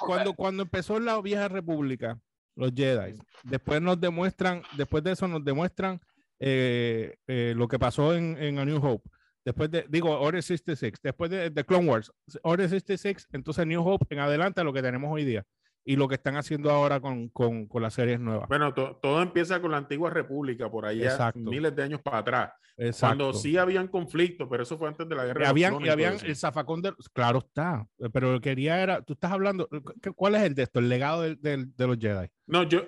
[0.00, 2.18] Cuando, cuando empezó la vieja república,
[2.56, 6.00] los Jedi, después nos demuestran, después de eso nos demuestran
[6.44, 9.08] eh, eh, lo que pasó en, en A New Hope.
[9.44, 14.06] Después de, digo, Order 66, después de, de Clone Wars, Order 66, entonces New Hope
[14.10, 15.44] en adelante lo que tenemos hoy día
[15.84, 18.48] y lo que están haciendo ahora con, con, con las series nuevas.
[18.48, 21.08] Bueno, to- todo empieza con la antigua república, por allá,
[21.50, 22.52] miles de años para atrás.
[22.76, 23.16] Exacto.
[23.18, 25.40] Cuando sí habían conflictos, pero eso fue antes de la guerra.
[25.40, 26.94] Y de habían, y habían el zafacón de.
[27.12, 27.86] Claro está.
[28.12, 29.02] Pero quería era.
[29.02, 29.68] Tú estás hablando.
[30.00, 30.78] ¿qué- ¿Cuál es el de esto?
[30.78, 32.28] El legado del- del- de los Jedi.
[32.46, 32.82] No, yo.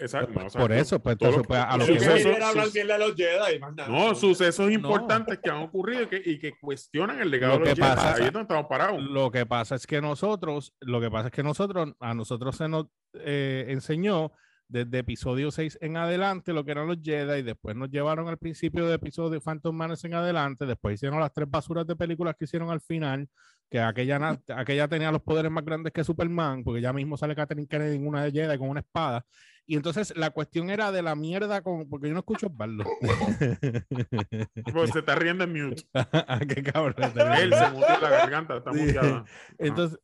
[0.00, 0.38] Exacto.
[0.40, 2.86] no, o sea, Por eso, pues entonces, pues, a lo que sucesos- hablar sus- bien
[2.86, 3.88] de los Jedi, más nada.
[3.88, 4.72] No, sucesos No.
[4.72, 7.82] importantes que han ocurrido y que, y que cuestionan el legado Lo de los que
[7.84, 7.94] Jedi.
[7.96, 9.02] pasa- Ahí es donde estamos parados.
[9.02, 12.68] Lo que pasa es que nosotros, lo que pasa es que nosotros, a nosotros se
[12.68, 14.30] nos eh, enseñó
[14.68, 18.86] desde episodio 6 en adelante lo que eran los Jedi, después nos llevaron al principio
[18.86, 22.70] de episodio Phantom Menace en adelante, después hicieron las tres basuras de películas que hicieron
[22.70, 23.28] al final,
[23.70, 27.68] que aquella, aquella tenía los poderes más grandes que Superman, porque ya mismo sale Catherine
[27.68, 29.24] Kennedy en una de Jedi con una espada,
[29.64, 32.84] y entonces la cuestión era de la mierda, con, porque yo no escucho Osvaldo.
[34.72, 35.84] Pues se está riendo en mute.
[36.54, 36.94] Qué cabrón.
[37.38, 38.80] Él se mutió la garganta, está Sí.
[38.80, 39.24] muteada.
[39.58, 39.98] Entonces,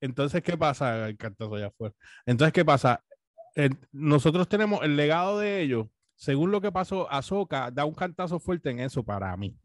[0.00, 1.08] entonces, ¿qué pasa?
[1.08, 1.94] El cantazo allá afuera.
[2.26, 3.04] Entonces, ¿qué pasa?
[3.54, 5.86] El- nosotros tenemos el legado de ellos.
[6.16, 9.56] Según lo que pasó, Ahsoka da un cantazo fuerte en eso para mí.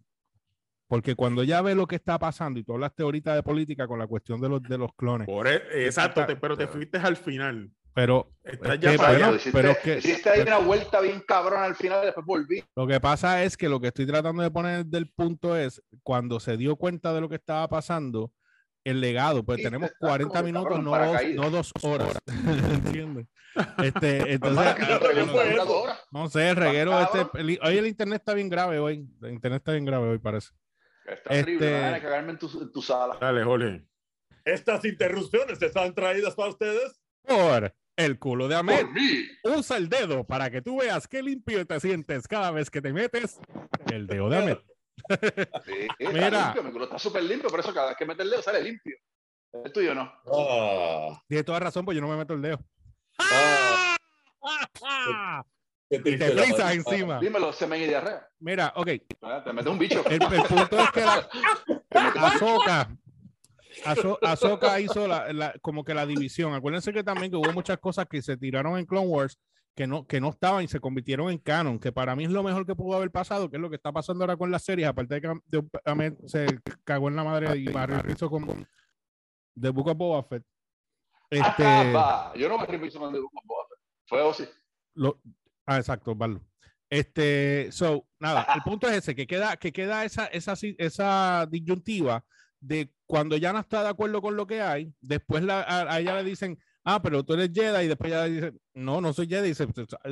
[0.88, 4.00] Porque cuando ya ve lo que está pasando, y tú hablaste ahorita de política con
[4.00, 7.18] la cuestión de los, de los clones, Por e- exacto, te- pero te fuiste al
[7.18, 7.70] final.
[7.94, 11.02] pero, Estás es ya que, para bueno, hiciste, pero es que hiciste ahí una vuelta
[11.02, 12.64] bien cabrón al final y después volví.
[12.76, 16.40] lo que pasa es que lo que estoy tratando de poner del punto es, cuando
[16.40, 18.32] se dio cuenta de lo que estaba pasando,
[18.86, 22.18] el legado, pues Sí, tenemos estás 40 como minutos, cabrón, no dos, no dos horas.
[22.72, 23.28] ¿Entiendes?
[23.84, 24.76] Este, entonces,
[26.12, 29.60] no sé, el reguero este, el- hoy el internet está bien grave hoy, el internet
[29.60, 30.50] está bien grave hoy parece.
[31.08, 33.18] Está horrible, Este- me van a cagarme en tu, en tu sala.
[33.20, 33.84] Dale, Jorge.
[34.46, 37.02] Estas interrupciones están traídas para ustedes.
[37.24, 38.74] Por el culo de mí.
[39.44, 42.94] usa el dedo para que tú veas qué limpio te sientes cada vez que te
[42.94, 43.40] metes
[43.92, 44.58] el dedo de Ahmed.
[45.66, 46.46] Sí, Mira.
[46.46, 48.62] limpio, mi culo está súper limpio, por eso cada vez que metes el dedo sale
[48.62, 48.98] limpio.
[49.64, 50.14] El tuyo no.
[50.32, 52.60] Ah, Tienes toda razón, pues yo no me meto el dedo.
[53.20, 53.98] ah,
[55.90, 57.20] qué Y te frisas encima.
[57.20, 58.28] Dímelo, semen y diarrea.
[58.40, 58.90] Mira, ok,
[59.22, 60.04] Ah, Te metes un bicho.
[60.08, 61.30] el, el punto es que la,
[62.16, 62.90] Ahsoka,
[63.86, 66.54] Azo- Ahsoka hizo la, la- como que la división.
[66.54, 69.40] Acuérdense que también que hubo muchas cosas que se tiraron en Clone Wars
[69.76, 72.42] que no, que no estaban y se convirtieron en canon, que para mí es lo
[72.42, 74.88] mejor que pudo haber pasado, que es lo que está pasando ahora con las series,
[74.88, 76.48] aparte de que de- se
[76.84, 78.68] cagó en la madre y barrió el piso con
[79.60, 80.44] The Book of Boba Fett.
[81.30, 82.34] Este, Ah, va.
[82.36, 83.80] Yo no me reviso con el Boba Fett.
[84.08, 84.46] Fue Ozzy.
[84.96, 85.20] Lo,
[85.68, 86.42] ah, exacto, Osvaldo.
[86.90, 92.24] Este, so, nada, el punto es ese, que queda, que queda esa, esa, esa disyuntiva
[92.60, 96.00] de cuando ya no está de acuerdo con lo que hay, después la, a, a
[96.00, 99.14] ella le dicen, ah, pero tú eres Jedi, y después ella le dice, no, no
[99.14, 99.68] soy Jedi, dice,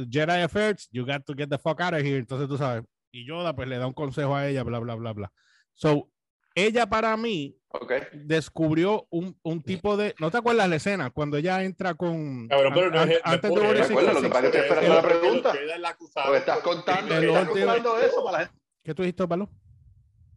[0.10, 3.26] Jedi affairs, you got to get the fuck out of here, entonces tú sabes, y
[3.26, 5.32] Yoda pues le da un consejo a ella, bla, bla, bla, bla.
[5.74, 6.12] So,
[6.56, 7.58] ella para mí
[8.14, 11.10] descubrió un, un tipo de, ¿no te acuerdas la escena?
[11.10, 14.32] Cuando ella entra con, Cabrón, pero no es- antes no de lo que 66.
[14.32, 15.54] pasa es que estoy esperando la pregunta.
[16.24, 18.62] Porque estás contando, crimen El estás último- contando eso para la gente.
[18.84, 19.50] ¿Qué tú dijiste, Osvaldo?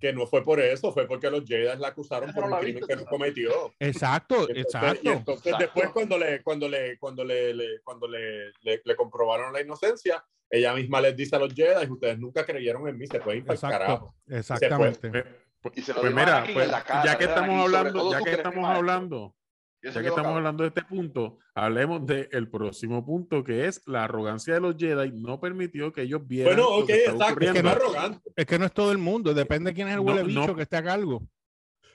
[0.00, 2.62] Que no fue por eso, fue porque los Jedi la acusaron Eso por no un
[2.62, 3.50] crimen que no cometió.
[3.80, 5.10] Exacto, entonces- Y exacto.
[5.12, 5.64] entonces Exacto.
[5.64, 10.24] después cuando le, cuando le, cuando le, le- cuando le, le, le comprobaron la inocencia,
[10.50, 13.44] ella misma les dice a los Jedi, ustedes nunca creyeron en mí, se pueden ir
[13.46, 14.14] para el carajo.
[14.28, 15.24] exactamente.
[15.60, 17.64] Pues, Y se lo dijo a mira, pues, en la cara, ya que ¿verdad, estamos
[17.64, 19.34] hablando, ya que estamos hablando,
[19.82, 20.36] ya que estamos cabrón.
[20.36, 25.10] hablando de este punto, hablemos del próximo punto, que es la arrogancia de los Jedi
[25.12, 28.30] no permitió que ellos vieran Bueno, ok, exacto, es que no es arrogante.
[28.36, 30.46] Es que no es todo el mundo, depende de quién es el No, huele bicho
[30.46, 30.54] no.
[30.56, 31.22] que esté a cargo.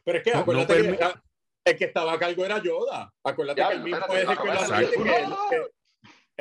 [0.04, 1.24] Pero es que acuérdate no que era-
[1.66, 3.14] el que estaba a cargo era Yoda.
[3.24, 5.62] Acuérdate Ya, que el mismo espérate, es el que lo admite que,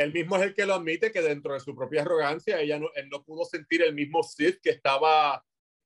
[0.02, 2.88] él- mismo es el que lo admite que dentro de su propia arrogancia ella no,
[2.96, 5.44] él no pudo sentir el mismo Sith que estaba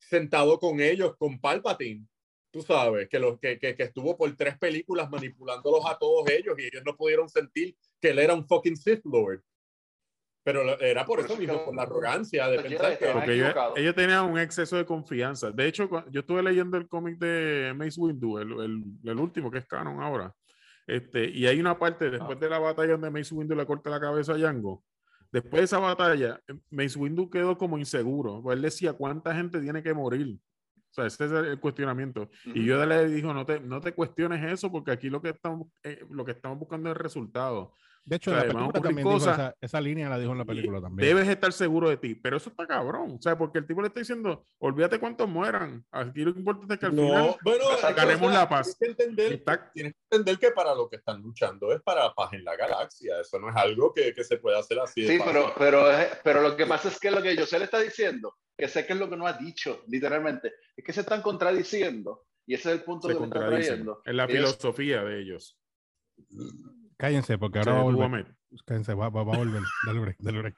[0.09, 2.07] sentado con ellos, con Palpatine.
[2.51, 6.55] Tú sabes, que, los, que, que, que estuvo por tres películas manipulándolos a todos ellos
[6.59, 9.43] y ellos no pudieron sentir que él era un fucking Sith Lord.
[10.43, 13.07] Pero era por, Por eso eso mismo, por la arrogancia de los pensar que...
[13.07, 15.51] Porque ellos tenían un exceso de confianza.
[15.51, 19.59] De hecho, yo estuve leyendo el cómic de Mace Windu, el, el- el último que
[19.59, 20.33] es canon ahora.
[20.87, 24.01] Este, y hay una parte después de la batalla donde Mace Windu le corta la
[24.01, 24.85] cabeza a Django.
[25.33, 28.43] Después de esa batalla, Mace Windu quedó como inseguro.
[28.43, 30.39] Pues él decía, ¿cuánta gente tiene que morir?
[30.91, 32.31] O sea, ese es el cuestionamiento.
[32.47, 35.69] Y yo le dijo, no te, no te cuestiones eso, porque aquí lo que estamos,
[35.83, 37.69] eh, lo que estamos buscando es resultados.
[38.09, 40.45] De hecho, O sea, la película también dijo esa, esa línea la dijo en la
[40.45, 41.09] película también.
[41.09, 43.17] Debes estar seguro de ti, pero eso está cabrón.
[43.19, 45.85] O sea, porque el tipo le está diciendo, olvídate cuántos mueran.
[45.91, 47.97] Aquí lo importante es que al final No, bueno, Exacto.
[48.01, 48.79] ganemos la paz.
[48.79, 52.15] Tienes que, entender, Está- tienes que entender que para lo que están luchando es para
[52.15, 53.21] paz en la galaxia.
[53.21, 55.03] Eso no es algo que, que se puede hacer así.
[55.03, 57.65] de Sí, pero, pero, es- pero lo que pasa es que lo que José le
[57.65, 61.01] está diciendo, que sé que es lo que no ha dicho, literalmente, es que se
[61.01, 62.23] están contradiciendo.
[62.47, 63.69] Y ese es el punto se que le está contradicen.
[63.71, 64.03] trayendo.
[64.05, 65.59] Es la filosofía de ellos.
[66.97, 68.35] Cállense, porque ahora va a volver.
[68.65, 69.63] Cállense, va, va- va a volver.
[69.87, 70.57] Dale break, dale break.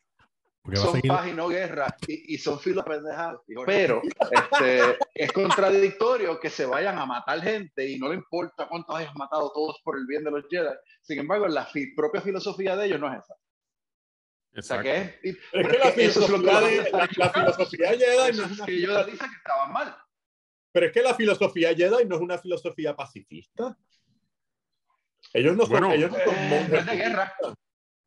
[0.62, 1.08] Porque son seguir.
[1.10, 3.40] paz y no guerra y, y son filos pendejados.
[3.64, 8.94] Pero este, es contradictorio que se vayan a matar gente y no le importa cuántos
[8.96, 10.68] hayas matado todos por el bien de los Jedi.
[11.00, 13.34] Sin embargo, la fi- propia filosofía de ellos no es esa.
[13.34, 14.82] O sea, Exacto.
[14.82, 18.16] que es, y- Es que la es es que filosofía, hace la, la filosofía Jedi
[18.36, 18.72] no es es una que
[19.12, 19.96] dice que estaban mal.
[20.72, 23.76] Pero es que la filosofía Jedi no es una filosofía pacifista.
[25.32, 27.32] Ellos no son, Bueno, ellos no son Eh, no es de guerra.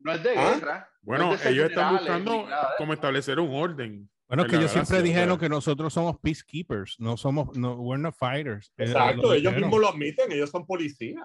[0.00, 0.54] No es de ¿Ah?
[0.54, 0.88] guerra.
[1.02, 4.08] Bueno, no es de ellos están buscando de cómo establecer un orden.
[4.28, 8.00] Bueno, en que la ellos siempre dijeron que nosotros somos peacekeepers, no somos, no, we're
[8.02, 8.72] not fighters.
[8.78, 11.22] Eh, Exacto, lo ellos mismos lo admiten, ellos son policías.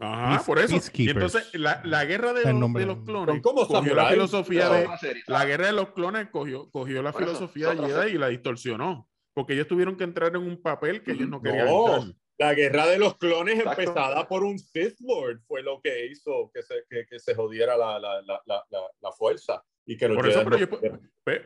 [0.00, 0.74] Ajá, Peace- por eso.
[0.74, 1.16] Y peacekeepers.
[1.34, 4.10] entonces, la, la guerra de los, de los clones como cogió la samuráis.
[4.14, 4.88] filosofía de
[5.26, 9.08] la guerra de los clones cogió, cogió la filosofía otra Jedi y la distorsionó.
[9.34, 12.14] Porque ellos tuvieron que entrar en un papel que ellos no querían No, entrar.
[12.42, 13.80] La guerra de los clones Exacto.
[13.82, 17.76] empezada por un Sith Lord fue lo que hizo que se, que, que se jodiera
[17.76, 19.64] la, la, la, la, la- la fuerza.
[19.84, 20.68] Y que los Por eso, pero no ellos,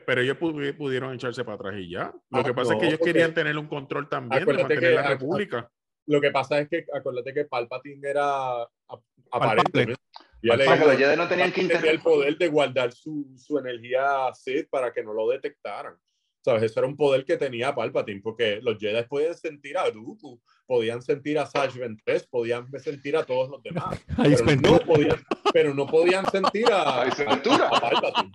[0.07, 2.13] pero ellos pu- pudieron echarse para atrás y ya.
[2.31, 4.53] Lo Ah, que pasa es no, que ellos porque- querían tener un control también de
[4.53, 5.71] mantener que- la república.
[6.09, 9.03] Lo que pasa es que acuérdate que Palpatine era ap- Palpable.
[9.31, 9.95] aparentemente.
[10.43, 12.93] Ya O sea, que le- los Jedi no tenían que tenía el poder de guardar
[12.93, 15.97] su, su energía Sith para que no lo detectaran.
[16.45, 16.63] ¿Sabes?
[16.63, 21.01] Eso era un poder que tenía Palpatine, porque los Jedi pueden sentir a Dooku, podían
[21.03, 25.87] sentir a Sash Ventress, podían sentir a todos los demás, pero no podían, pero no
[25.87, 27.69] podían sentir a, aventura.
[27.69, 28.31] a Palpatine.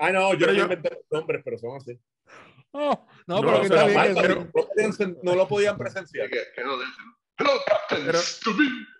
[0.00, 1.98] Ah, no, yo Pero no yo- inventé los nombres, pero son así.
[2.72, 5.78] Oh, no, No, pero o sea, bien pero- no, lo podían sen- no lo podían
[5.78, 6.28] presenciar.
[6.28, 7.04] Que- que no dicen.
[7.38, 8.18] Hello, Captain Pero-.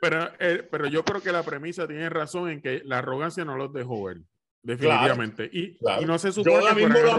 [0.01, 3.57] Pero, eh, pero yo creo que la premisa tiene razón en que la arrogancia no
[3.57, 4.19] los dejó ver.
[4.63, 5.51] Definitivamente.
[5.53, 6.03] y, claro.
[6.03, 7.19] y no se supone que mismo lo of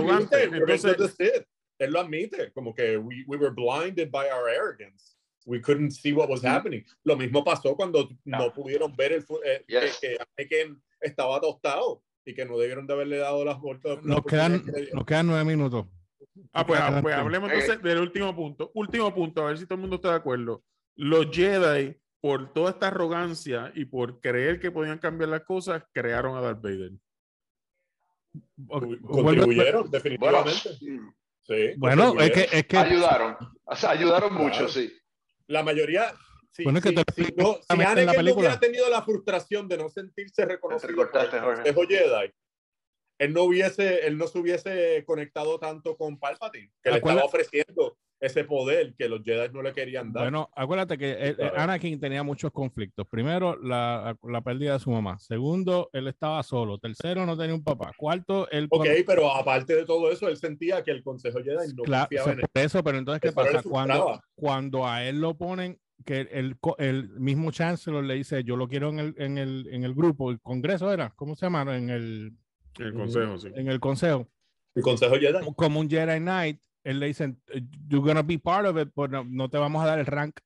[0.53, 1.45] Entonces.
[1.83, 5.17] Él lo admite, como que we, we were blinded by our arrogance.
[5.45, 6.47] We couldn't see what was Ujú.
[6.49, 6.85] happening.
[7.03, 8.53] Lo mismo pasó cuando no, No.
[8.53, 9.99] pudieron ver el, eh, Yes.
[9.99, 10.17] que,
[10.47, 14.01] que estaba tostado y que no debieron de haberle dado las vueltas.
[14.03, 15.85] Nos quedan, nos quedan nueve minutos.
[16.53, 18.71] ah, pues, ah, pues hablemos entonces del último punto.
[18.73, 20.63] Último punto, a ver si todo el mundo está de acuerdo.
[20.95, 26.37] Los Jedi, por toda esta arrogancia y por creer que podían cambiar las cosas, crearon
[26.37, 26.91] a Darth Vader.
[28.67, 30.69] Contribuyeron, Bueno, definitivamente.
[30.81, 31.13] mm,
[31.45, 32.49] Sí, Bueno, es contribuyeron.
[32.49, 33.37] que, es que ayudaron.
[33.65, 34.69] O sea, ayudaron mucho, Claro.
[34.69, 34.93] sí.
[35.47, 36.13] la mayoría.
[36.51, 38.89] Si, Bueno, es que si- te explico no, si en la Anakin no hubiera tenido
[38.89, 41.09] la frustración de no sentirse reconocido.
[41.11, 42.31] Consejo Jedi,
[43.19, 47.97] él no hubiese, él no se hubiese conectado tanto con Palpatine, que le estaba ofreciendo
[48.23, 50.23] ese poder que los Jedi no le querían dar.
[50.23, 51.59] Bueno, acuérdate que eh, eh, Claro.
[51.59, 53.05] Anakin tenía muchos conflictos.
[53.09, 55.19] Primero, la, la pérdida de su mamá.
[55.19, 56.77] Segundo, él estaba solo.
[56.77, 57.91] Tercero, no tenía un papá.
[57.97, 58.67] Cuarto, él...
[58.69, 62.31] ok, pero aparte de todo eso, él sentía que el Consejo Jedi no Claro, confiaba
[62.31, 62.45] en él.
[62.53, 63.61] eso, pero entonces, ¿qué Eso pasa?
[63.63, 68.67] Cuando, cuando a él lo ponen, que el, el mismo chancellor le dice, yo lo
[68.67, 71.61] quiero en el, en el, en el grupo, el congreso era, ¿cómo se llama?
[71.77, 72.33] En el,
[72.79, 73.49] El consejo, sí.
[73.55, 74.27] en el consejo,
[74.75, 75.39] El Consejo Jedi.
[75.55, 77.41] como un Jedi Knight, él le dicen,
[77.87, 80.39] you're gonna be part of it, pero no, no te vamos a dar el rank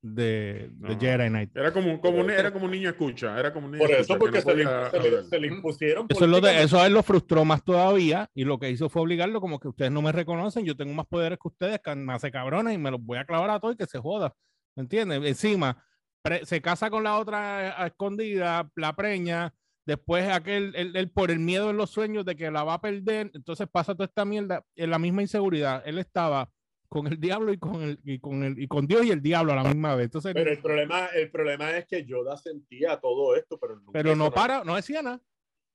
[0.00, 1.00] de, de No.
[1.00, 1.56] Jedi Knight.
[1.56, 3.38] Era como, como un, era como un niño escucha.
[3.38, 5.24] Era como un niño Por eso, escucha, porque no se, le, podía se le- hablar.
[5.26, 6.06] se le impusieron.
[6.08, 8.88] Eso, es lo de, eso a él lo frustró más todavía y lo que hizo
[8.88, 11.94] fue obligarlo como que ustedes no me reconocen, yo tengo más poderes que ustedes, que
[11.94, 14.34] me hace cabrones y me los voy a clavar a todos y que se joda.
[14.74, 15.22] ¿Me entiendes?
[15.24, 15.84] Encima,
[16.22, 19.54] pre- se casa con la otra eh, a escondida, la preña,
[19.86, 22.80] después aquel, él, él por el miedo en los sueños de que la va a
[22.80, 25.82] perder, entonces pasa toda esta mierda en la misma inseguridad.
[25.86, 26.50] Él estaba
[26.88, 29.52] con el diablo y con el y con el y con Dios y el diablo
[29.52, 30.04] a la misma vez.
[30.04, 34.10] Entonces, Pero el problema, el problema es que Yoda sentía todo esto, pero nunca, pero
[34.10, 34.34] no nada.
[34.34, 35.20] para, no decía nada.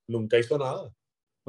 [0.08, 0.94] nunca hizo nada.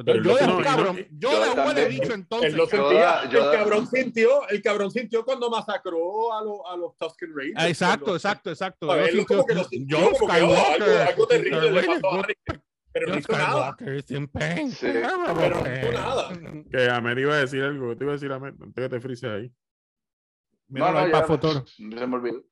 [0.04, 1.88] Pero yo no- de no, cabrón, no, yo yo de huele también.
[1.90, 2.54] dicho entonces.
[2.54, 3.22] Él sentía.
[3.22, 7.56] El cabrón sintió, el cabrón sintió cuando masacró a, los a los Tusken Raiders.
[7.58, 8.90] Ah, Exacto, Cuando- exacto, exacto.
[8.92, 11.00] A Él ver, él sintió- como que lo sintió, John como que, oh, algo, Skywalker,
[11.08, 12.26] algo terrible le pasó a
[12.90, 13.76] pero no hizo nada.
[14.32, 14.72] Pain.
[14.72, 14.86] Sí.
[14.92, 16.30] Pero no hizo nada.
[16.70, 17.96] Que Ahmed iba a decir algo.
[17.96, 19.52] Te iba a decir Ahmed, antes que te frises ahí.
[20.68, 21.64] Ya, para futuro.
[21.66, 22.42] Se me olvidó.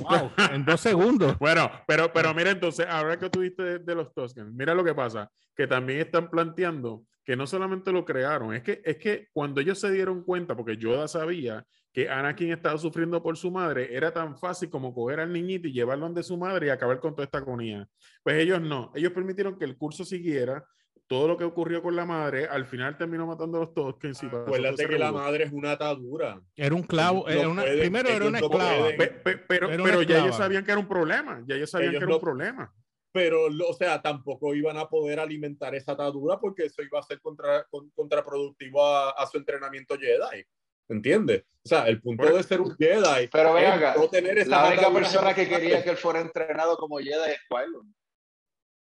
[0.00, 1.36] Wow, en dos segundos.
[1.38, 5.30] Bueno, pero, pero mira entonces, ahora que tuviste de, los Tusken, mira lo que pasa,
[5.54, 9.78] que también están planteando que no solamente lo crearon, es que, es que cuando ellos
[9.78, 14.36] se dieron cuenta, porque Yoda sabía que Anakin estaba sufriendo por su madre, era tan
[14.38, 17.38] fácil como coger al niñito y llevarlo donde su madre y acabar con toda esta
[17.38, 17.86] agonía.
[18.22, 20.64] Pues ellos no, ellos permitieron que el curso siguiera,
[21.06, 24.86] todo lo que ocurrió con la madre, al final terminó matando a los todo Acuérdate
[24.88, 26.40] que la madre es una atadura.
[26.56, 27.28] Era un clavo.
[27.28, 28.88] Era una- pueden- primero era una esclava.
[28.96, 31.70] Pe- pe- pero Era una pero ya ellos sabían que era un problema, ya ellos
[31.70, 32.74] sabían Ellos que era no- un problema.
[33.12, 37.02] Pero, lo- o sea, tampoco iban a poder alimentar esa atadura porque eso iba a
[37.02, 40.44] ser contra, con- contraproductivo a, a su entrenamiento Jedi.
[40.90, 41.44] ¿Entiendes?
[41.64, 42.36] O sea, el punto Bueno.
[42.38, 45.82] de ser un Jedi Pero ven acá, no tener esas La única persona que quería
[45.84, 47.94] que él fuera entrenado como Jedi es Qui-Gon.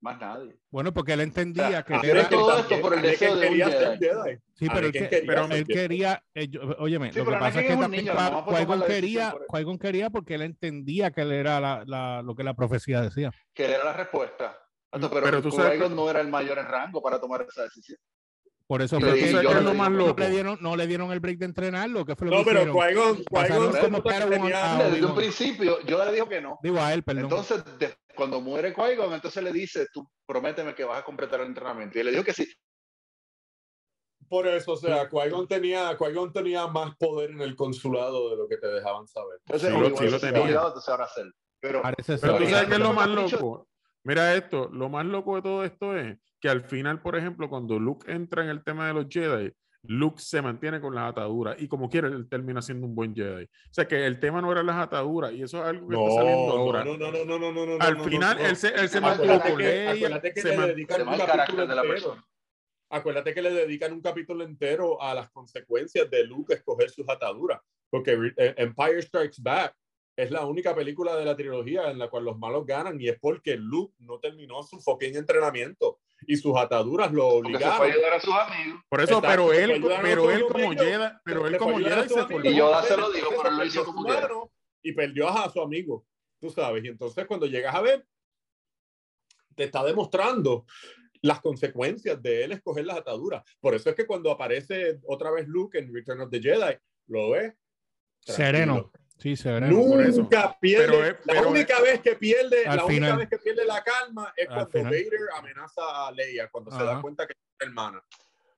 [0.02, 0.56] Más nadie.
[0.70, 2.28] Bueno, porque él entendía O sea, que él era.
[2.28, 3.98] todo esto por el deseo de un Jedi.
[3.98, 4.38] Jedi.
[4.54, 7.60] Sí, pero él, que- quería pero él quería, eh, yo- óyeme, Sí, lo que pasa
[7.60, 9.38] es que también Qui- Qui-Gon quería, él.
[9.48, 13.30] Qui-Gon quería porque él entendía que él era la, la- lo que la profecía decía.
[13.52, 14.56] Que era la respuesta.
[14.90, 17.98] Pero, Pero tú sabes no era el mayor en rango para tomar esa decisión.
[18.70, 20.20] Por eso fue que yo no, le digo, no loco.
[20.20, 22.60] le dieron, no le dieron el break de entrenarlo, que fue lo No, que pero
[22.60, 23.24] hicieron.
[23.24, 23.24] Qui-Gon,
[24.92, 26.56] Desde un principio, yo le dijo que no.
[26.62, 27.24] Digo a él, perdón.
[27.24, 31.48] Entonces, de- cuando muere Qui-Gon, entonces le dice, tú prométeme que vas a completar el
[31.48, 31.98] entrenamiento.
[31.98, 32.48] Y él le dijo que sí.
[34.28, 38.46] Por eso, o sea, Qui-Gon tenía, Qui-Gon tenía más poder en el consulado de lo
[38.46, 39.40] que te dejaban saber.
[39.46, 40.46] Entonces, Sí, lo- sí lo tenía.
[40.46, 41.26] entonces ahora hacer.
[41.58, 42.18] Pero Parece.
[42.18, 43.66] Pero tú Pero sabes que es lo más loco.
[44.04, 47.78] Mira esto, lo más loco de todo esto es que al final, por ejemplo, cuando
[47.78, 49.52] Luke entra en el tema de los Jedi,
[49.84, 53.44] Luke se mantiene con las ataduras y como quiere, él termina siendo un buen Jedi.
[53.44, 56.10] O sea que el tema no era las ataduras y eso es algo que está
[56.14, 56.84] saliendo ahora.
[56.84, 58.48] no, no, no, no, no, no, no, al no, final, no, no.
[58.48, 61.82] él se, él se mantuvo con que- se le dedican un el capítulo de la
[61.82, 61.88] entero.
[61.88, 62.26] persona.
[62.92, 67.60] Acuérdate que le dedican un capítulo entero a las consecuencias de Luke escoger sus ataduras.
[67.88, 69.74] Porque Re- Empire Strikes Back
[70.22, 73.18] es la única película de la trilogía en la cual los malos ganan y es
[73.18, 77.76] porque Luke no terminó su fucking entrenamiento y sus ataduras lo Porque se fue a
[77.76, 77.92] obligaron.
[77.92, 78.80] ayudar a sus amigos.
[78.88, 82.44] Por eso, Exacto, pero él, pero él como Jedi, pero él como Jedi se amigos,
[82.44, 84.52] Y se lo dijo, pero él lo hizo su como mano
[84.82, 86.04] Y perdió a su amigo,
[86.38, 86.84] tú sabes.
[86.84, 88.06] Y entonces cuando llegas a ver,
[89.54, 90.66] te está demostrando
[91.22, 93.42] las consecuencias de él escoger las ataduras.
[93.60, 97.30] Por eso es que cuando aparece otra vez Luke en Return of the Jedi, lo
[97.30, 97.54] ves.
[98.20, 98.90] Sereno.
[99.20, 100.22] Sí, eso.
[100.22, 100.86] Nunca pierde.
[100.86, 102.86] Pero es- la pero única vez que pierde, la final.
[102.86, 104.84] única vez que pierde la calma es cuando final.
[104.92, 108.02] Vader amenaza a Leia, cuando se da cuenta que es hermana.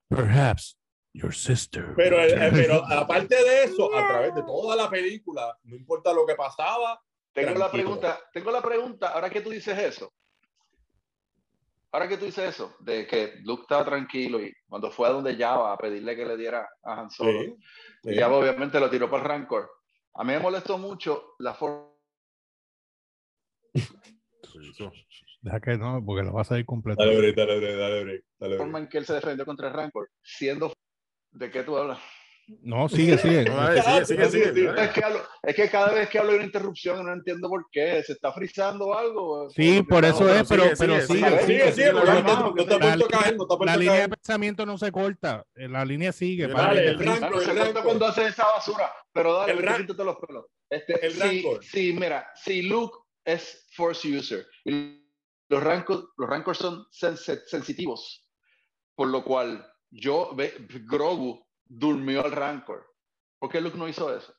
[0.08, 0.78] Perhaps
[1.14, 1.94] your sister.
[1.96, 6.24] Pero, eh, pero aparte de eso, a través de toda la película, no importa lo
[6.26, 7.00] que pasaba,
[7.34, 7.84] Tengo la Tranquilo.
[7.84, 10.12] pregunta, tengo la pregunta, ahora que tú dices eso,
[11.90, 15.34] ahora que tú dices eso, de que Luke estaba tranquilo y cuando fue a donde
[15.36, 17.54] Java a pedirle que le diera a Han Solo, Sí,
[18.04, 18.14] sí.
[18.18, 19.70] Java obviamente lo tiró para el Rancor.
[20.14, 21.92] A mí me molestó mucho la forma
[25.40, 27.02] Deja que no, porque lo vas a ir completo.
[27.02, 28.76] Dale break, dale break, dale break, dale break.
[28.76, 30.72] en que él se defendió contra el Rancor, siendo...
[31.32, 31.98] ¿De qué tú hablas?
[32.62, 33.44] No, sigue, sigue.
[34.04, 34.70] Sigue, sigue, sigue.
[34.76, 37.66] Es que, hablo- es que cada vez que hablo hay una interrupción no entiendo por
[37.70, 38.02] qué.
[38.04, 39.48] ¿Se está frizando algo?
[39.50, 44.90] Sí, por eso es, pero, sigue, pero sigue, sigue, La línea- de pensamiento no se
[44.92, 46.48] corta, la línea sigue.
[46.48, 47.40] Dale, que el rango.
[47.40, 47.84] Se el corta Rancor.
[47.84, 48.92] cuando hace esa basura.
[49.12, 50.46] Pero dale, siéntate los pelos.
[50.68, 51.64] Este, El sí, Rancor.
[51.64, 55.00] sí, mira, si Luke es Force User, y
[55.48, 58.26] los Rancor, los Rancor son sensitivos,
[58.94, 60.54] por lo cual yo, ve,
[60.90, 62.86] Grogu durmió al Rancor.
[63.38, 64.34] ¿Por qué Luke no hizo eso?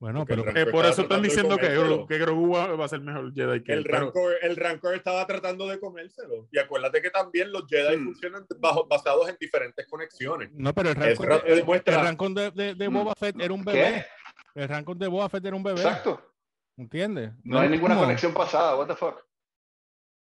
[0.00, 1.68] Bueno, Porque pero Eh, por eso están diciendo que,
[2.08, 3.84] que Grogu va, va a ser mejor Jedi que El él.
[3.84, 6.48] pero- rancor, el rancor estaba tratando de comérselo.
[6.50, 8.04] Y acuérdate que también los Jedi Hmm.
[8.06, 10.50] funcionan bajo- basados en diferentes conexiones.
[10.54, 12.88] no, pero el rancor, el, demuestra- el rancor de, de, de.
[12.88, 14.06] Boba Fett era un bebé.
[14.54, 14.60] ¿Qué?
[14.62, 15.80] El rancor de Boba Fett era un bebé.
[15.82, 16.32] Exacto.
[16.78, 17.32] ¿Entiendes?
[17.44, 18.76] No hay ninguna conexión pasada.
[18.76, 19.20] What the fuck?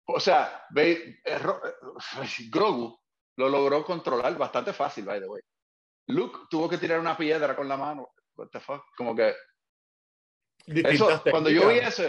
[0.06, 1.40] O sea, ve, eh, eh,
[2.52, 3.00] Grogu
[3.38, 5.42] lo logró controlar bastante fácil, by the way.
[6.08, 8.10] Luke tuvo que tirar una piedra con la mano.
[8.36, 8.84] What the fuck?
[8.98, 9.34] Como que
[10.68, 12.04] eso, cuando yo vi eso,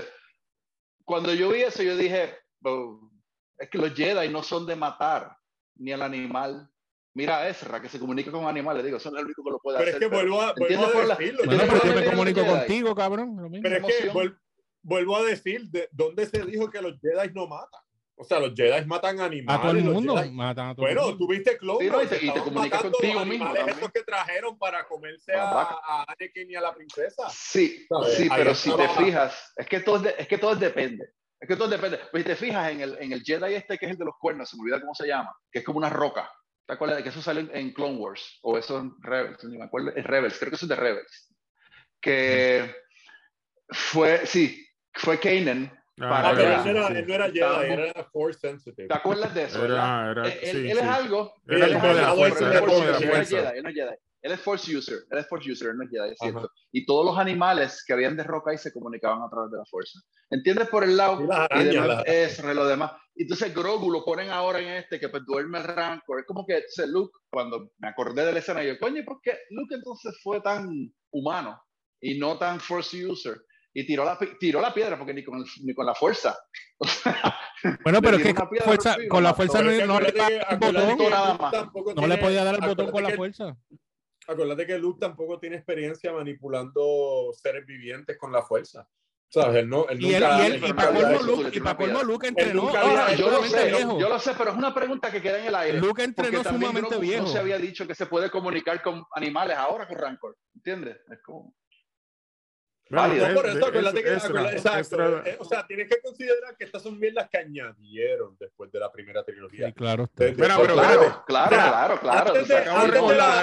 [1.04, 3.10] cuando yo vi eso, yo dije, "Oh,
[3.58, 5.36] es que los Jedi no son de matar
[5.76, 6.68] ni al animal.
[7.16, 9.50] Mira a Ezra, que se comunica con animales, digo, eso no es el único que
[9.50, 10.08] lo puede Pero es hacer.
[10.08, 11.38] que vuelvo a, vuelvo ¿entiendes a por la- decirlo.
[11.44, 13.36] Bueno, ¿Entiendes pero yo me comunico contigo, cabrón.
[13.36, 13.62] lo mismo.
[13.62, 14.32] Pero es que
[14.82, 17.80] vuelvo a decir, de, ¿dónde se dijo que los Jedi no matan?
[18.16, 19.58] O sea, los Jedi matan animales.
[19.58, 20.14] a todo el mundo.
[20.16, 21.18] Jedi- Matan a todo Bueno, mundo.
[21.18, 23.68] tuviste Clone Sí, no, y te- Wars, y te comunicas contigo los mismo también.
[23.70, 27.28] esos que trajeron para comerse A a, Anakin y a la princesa.
[27.28, 28.14] Sí, ¿Sabes?
[28.14, 31.08] sí, Ahí pero si te fijas, es que todo, es que todo depende.
[31.40, 31.98] Es que todo depende.
[32.12, 34.14] Pues si te fijas en el, en el Jedi este que es el de los
[34.20, 36.30] cuernos, se me olvida cómo se llama, que es como una roca.
[36.66, 38.38] ¿Te acuerdas de que eso sale en, Clone Wars?
[38.42, 39.90] O eso en Rebels, ni me acuerdo.
[39.94, 41.34] Es Rebels, creo que eso es de Rebels.
[42.00, 42.74] Que
[43.68, 45.76] Fue, sí, fue Kanan.
[46.00, 46.94] Ah, Para Ah, pero era- no era, sí.
[46.96, 48.88] él no era Jedi, era Force Sensitive.
[48.88, 49.64] ¿Te acuerdas de eso?
[49.64, 50.58] Era- era- él, él- sí, él sí.
[50.72, 52.50] él es la algo, él es la él no es fuerza.
[53.24, 53.94] Jedi, él no es Jedi.
[54.22, 56.30] Él es Force User, él es Force User, él no es Jedi, es Ajá.
[56.30, 56.50] cierto.
[56.72, 59.64] Y todos los animales que habían de roca y se comunicaban a través de la
[59.66, 60.00] fuerza.
[60.30, 60.68] ¿Entiendes?
[60.68, 62.92] Por el lado Y las y demás, las- Ezra, lo demás.
[63.14, 66.18] Entonces Grogu lo ponen ahora en este, que pues duerme el Rancor.
[66.20, 69.36] Es como que ese Luke, cuando me acordé de la escena, yo, coño, ¿por qué
[69.50, 70.68] Luke entonces fue tan
[71.12, 71.62] humano
[72.00, 73.36] y no tan Force User?
[73.76, 76.38] Y tiró la, tiró la piedra porque ni con, ni con la fuerza.
[77.82, 80.98] Bueno, Le pero es que fuerza- encima, con la fuerza no, no le el botón,
[80.98, 83.56] no le tiene- podía dar el botón con la que- fuerza.
[84.26, 88.86] Acuérdate que Luke tampoco tiene experiencia manipulando seres vivientes con la fuerza.
[89.30, 89.56] ¿Sabes?
[89.62, 91.76] Él, no, él Y él, y él, y no para colmo Luke, le y para
[91.76, 92.02] colmo.
[92.02, 93.98] Luke Él entrenó había- yo lo sé, viejo.
[93.98, 95.78] yo lo sé, pero es una pregunta que queda en el aire.
[95.80, 97.22] Luke entrenó sumamente Grogu viejo.
[97.24, 100.36] no se había dicho que se puede comunicar con animales ahora con Rancor.
[100.54, 100.98] ¿Entiendes?
[101.10, 101.54] Es como...
[102.90, 103.28] Válido.
[103.28, 106.00] No, por eso, es- acuérdate que, extra, acuérdate- exacto, extra- eh, o sea, tienes que
[106.02, 109.68] considerar que estas son mierdas que añadieron después de la primera trilogía.
[109.68, 110.04] Sí, claro.
[110.04, 110.24] está.
[110.24, 111.24] De- Espera, después- pero claro, espérate.
[111.26, 112.28] claro, claro, claro.
[112.30, 113.40] antes de- antes de la-.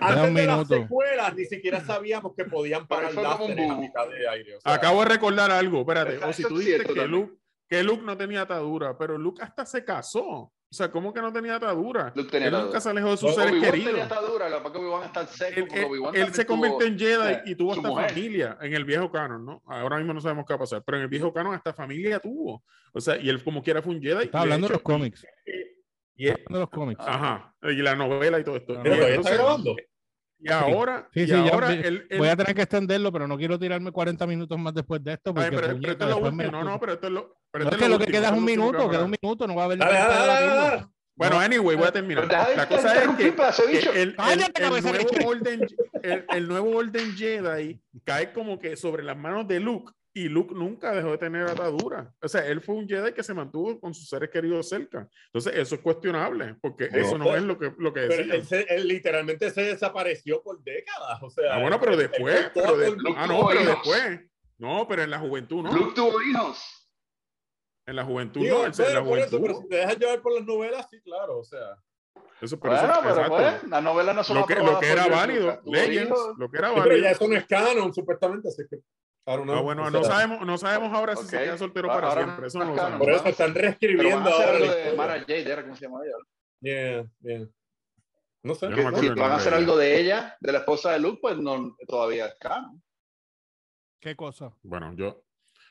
[0.00, 3.72] Antes de las secuelas ni siquiera sabíamos que podían parar fue como un láseres a
[3.74, 3.80] boom.
[3.80, 4.56] mitad de aire.
[4.56, 6.18] o sea, Acabo de recordar algo, espérate.
[6.24, 7.06] O si tú es dijiste cierto que.
[7.08, 7.34] Luke,
[7.68, 10.52] que Luke no tenía atadura, pero Luke hasta se casó.
[10.70, 12.12] O sea, ¿cómo que no tenía atadura?
[12.14, 13.86] Luke tenía él nunca se alejó de sus No, seres queridos.
[13.90, 17.42] tenía atadura, lo que Obi-Wan está seco, Él, él- él se convirtió en Jedi sea,
[17.46, 18.10] y tuvo hasta mujer.
[18.10, 19.62] familia en el viejo canon, ¿no?
[19.66, 22.20] Ahora mismo no sabemos qué va a pasar, pero en el viejo canon hasta familia
[22.20, 22.62] tuvo.
[22.92, 24.24] O sea, y él como quiera fue un Jedi.
[24.24, 25.26] Está hablando de hecho- los cómics.
[26.16, 27.00] Y, y- Hablando de los cómics.
[27.06, 28.74] ajá, y la novela y todo esto.
[28.74, 29.74] Todavía está grabando.
[30.40, 33.10] Y ahora, Sí, y sí, ya ahora vi- él- él- Voy a tener que extenderlo,
[33.12, 35.30] pero no quiero tirarme 40 minutos más después de esto.
[35.30, 36.50] Ay, Porque, pero, pero puñeta, esto es lo me-.
[36.50, 37.36] No, no, pero esto es lo.
[37.50, 39.04] pero No, esto es que lo que último, queda es un lo que minuto, queda
[39.04, 40.86] un minuto, no va a haber Dale, dale, dale, dale.
[41.16, 41.40] Bueno, No.
[41.40, 42.28] anyway, voy a terminar.
[42.28, 45.66] Pero La cosa es que, que el, el- el nuevo orden,
[46.04, 50.54] el, el nuevo orden Jedi cae como que sobre las manos de Luke y Luke
[50.54, 52.12] nunca dejó de tener atadura.
[52.20, 55.08] O sea, él fue un Jedi que se mantuvo con sus seres queridos cerca.
[55.26, 58.16] Entonces, eso es cuestionable, porque No, eso no pues, es lo que, lo que Pero
[58.16, 58.34] decía.
[58.34, 61.22] él, se- él literalmente se desapareció por décadas.
[61.22, 62.50] O sea, Ah, bueno, pero después.
[62.54, 63.66] pero de- ah, no, pero hijos.
[63.84, 64.20] después.
[64.58, 65.72] No, pero en la juventud no.
[65.72, 66.58] Luke tuvo hijos.
[67.86, 68.64] En la juventud Digo, no.
[68.66, 69.40] en la por eso, juventud.
[69.42, 71.38] pero si te dejas llevar por las novelas, sí, claro.
[71.38, 71.76] O sea,
[72.40, 75.06] Eso, pero Bueno, eso- pero pues, las novelas no son lo que, lo que era
[75.08, 76.34] válido, hijos.
[76.38, 77.02] lo que era sí, pero válido.
[77.04, 78.48] ya eso no es canon, supuestamente.
[78.48, 78.76] Así que.
[79.30, 82.24] Ah, bueno, O no sabemos, no sabemos ahora si se queda soltero Ahora- para ahora
[82.24, 82.46] siempre.
[82.46, 82.98] Eso no no lo sabemos.
[83.00, 84.74] Por eso están reescribiendo a hacer ahora.
[84.74, 84.96] de.
[84.96, 86.14] Mara Jade, ¿era cómo se llama ella?
[86.60, 87.46] Yeah, yeah.
[88.42, 88.68] No sé.
[88.70, 91.76] No si van a hacer algo de ella, de la esposa de Luke, pues no
[91.86, 92.82] todavía es canon.
[94.00, 94.50] ¿Qué cosa?
[94.62, 95.22] Bueno, yo.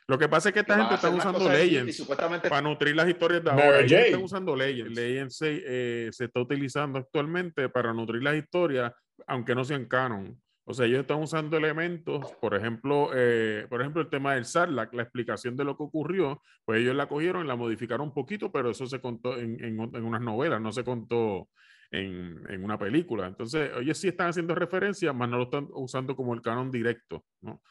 [0.09, 3.09] Lo que pasa es que esta gente está usando y Legends supuestamente para nutrir las
[3.09, 3.79] historias de ahora.
[3.79, 4.95] Ellos están usando Legends.
[4.95, 8.93] Legends se, eh, se está utilizando actualmente para nutrir las historias,
[9.25, 10.41] aunque no sean canon.
[10.69, 14.93] O sea, ellos están usando elementos, por ejemplo, eh, por ejemplo, el tema del Sarlacc,
[14.93, 18.71] la explicación de lo que ocurrió, pues ellos la cogieron la modificaron un poquito, pero
[18.71, 21.47] eso se contó en, en, en unas novelas, no se contó
[21.89, 23.27] en, en, una película.
[23.27, 27.23] Entonces, ellos sí están haciendo referencia, más no lo están usando como el canon directo,
[27.39, 27.61] ¿no?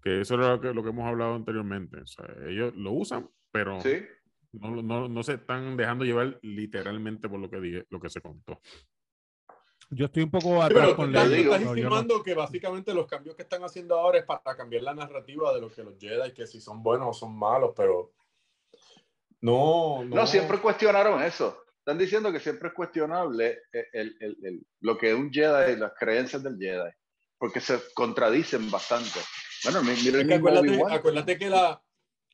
[0.00, 2.02] Que eso era lo que, lo que hemos hablado anteriormente.
[2.02, 3.96] O sea, ellos lo usan, pero sí.
[4.52, 8.20] no, no, no, se están dejando llevar literalmente por lo que, dije, lo que se
[8.20, 8.60] contó.
[9.94, 11.60] Yo estoy un poco Sí, atrás pero con tú le estás.
[11.60, 11.70] No, no.
[11.76, 15.60] insinuando que básicamente los cambios que están haciendo ahora es para cambiar la narrativa de
[15.60, 18.12] lo que los Jedi, que si son buenos o son malos, pero
[19.40, 20.16] no, no.
[20.16, 21.58] No, siempre cuestionaron eso.
[21.78, 25.72] Están diciendo que siempre es cuestionable el, el- el- el- lo que es un Jedi
[25.72, 26.90] y las creencias del Jedi,
[27.38, 29.20] porque se contradicen bastante.
[29.64, 31.82] Bueno, mi- mira el mismo acuérdate, acuérdate que la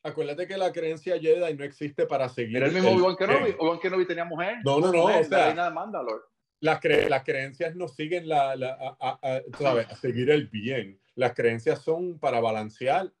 [0.03, 2.53] acuérdate que la creencia Jedi no existe para seguir.
[2.53, 3.49] Mira el mismo Obi-Wan Kenobi.
[3.51, 4.57] eh, Obi-Wan Kenobi tenía mujer.
[4.63, 6.23] No, no, no, o sea- la reina de Mandalore.
[6.61, 10.29] Las, cre- las creencias no siguen la, la- a, a- a- tú sabes, a seguir
[10.29, 11.01] el bien.
[11.15, 13.11] Las creencias son para balancear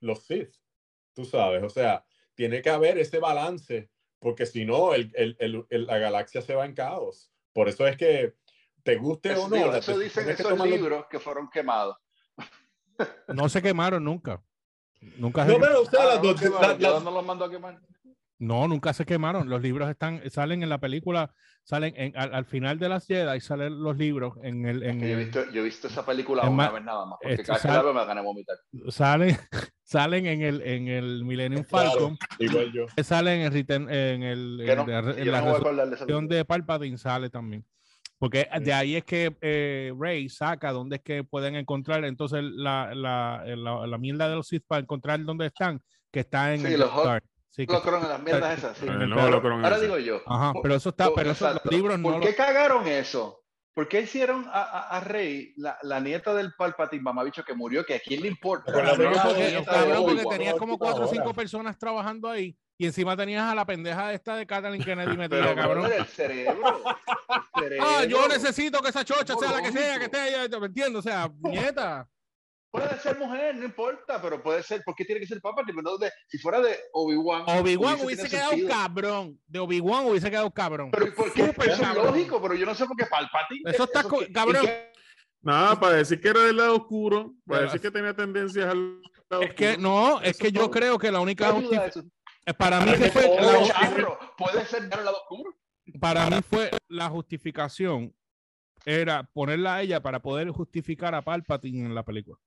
[0.00, 0.54] los Sith,
[1.14, 1.62] tú sabes.
[1.64, 5.98] O sea, tiene que haber ese balance, porque si no, el, el- el- el- la
[5.98, 7.32] galaxia se va en caos.
[7.52, 8.34] Por eso es que
[8.82, 9.56] te guste Eso, o no.
[9.56, 11.96] digo, eso dicen tienes que esos tomarlo- libros que fueron quemados.
[13.28, 14.42] No se quemaron nunca.
[15.16, 16.62] Nunca No, se, pero o sea, Ah, las no, dos- quemaron.
[16.62, 17.80] la- la- Yoda no los mandó a quemar.
[18.40, 19.48] No, nunca se quemaron.
[19.48, 21.32] Los libros están, salen en la película,
[21.62, 25.10] salen en, al, al final de las Jedi, salen los libros en el, en Que
[25.10, 27.42] yo, he el- visto, yo he visto esa película una más, vez nada más, porque
[27.44, 28.56] cada vez la veo me gané vomitar.
[28.88, 29.36] salen,
[29.84, 31.64] salen en el, en el Millennium.
[31.64, 32.86] Falcon, Igual yo.
[33.04, 37.64] salen en, Return- en el, en no, la, en la resolución de Palpatine sale también.
[38.18, 42.94] Porque de ahí es que eh, Rey saca dónde es que pueden encontrar entonces la,
[42.94, 45.80] la, la, la mierda de los Sith para encontrar dónde están,
[46.12, 47.22] que está en Sí, el los Star.
[47.50, 48.86] Sí, que- Los crones, las mierdas esas, sí.
[48.86, 52.30] No, Ahora digo yo, Ajá, pero eso está, Por- pero esos libros ¿por no qué
[52.30, 53.36] lo- cagaron eso?
[53.74, 57.84] ¿Por qué hicieron a, a, a Rey, la, la nieta del Palpatine, mamabicho, que murió?
[57.84, 58.72] Que a quién le importa.
[58.72, 63.44] Cabrón, nieta porque, cabrón, tenías como cuatro o cinco personas trabajando ahí y encima tenías
[63.44, 65.90] a la pendeja esta de Kathleen Kennedy metida, Pero, cabrón.
[65.92, 66.82] el cerebro.
[67.56, 67.86] el cerebro.
[67.88, 70.96] Ah, yo necesito que esa chocha sea la que sea, que esté ahí, ¿me entiendes?
[70.98, 72.08] O sea, nieta.
[72.70, 74.82] Puede ser mujer, no importa, pero puede ser.
[74.84, 75.82] ¿Por qué tiene que ser Palpatine?
[75.82, 77.42] No de- si fuera de Obi-Wan.
[77.46, 78.68] Obi-Wan hubiese quedado sentido.
[78.70, 79.40] cabrón.
[79.48, 80.90] De Obi-Wan hubiese quedado cabrón.
[80.92, 81.46] Pero ¿y ¿por qué?
[81.46, 83.70] Súper Eso es lógico, pero yo no sé por qué Palpatine.
[83.70, 84.66] Eso está cabrón.
[85.42, 89.00] Nada, para decir que era del lado oscuro, para decir que tenía tendencias al
[89.30, 89.88] lado Es que oscuro.
[89.88, 90.70] no, es Eso que yo todo.
[90.70, 92.04] creo que la ¿Qué única eso?
[92.58, 95.56] para mí que fue la, puede ser al lado oscuro.
[95.98, 98.14] para mí fue la justificación
[98.84, 102.38] era ponerla a ella para poder justificar a Palpatine en la película.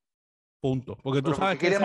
[0.64, 0.96] Punto.
[1.04, 1.78] Porque tú Pero ¿por sabes que?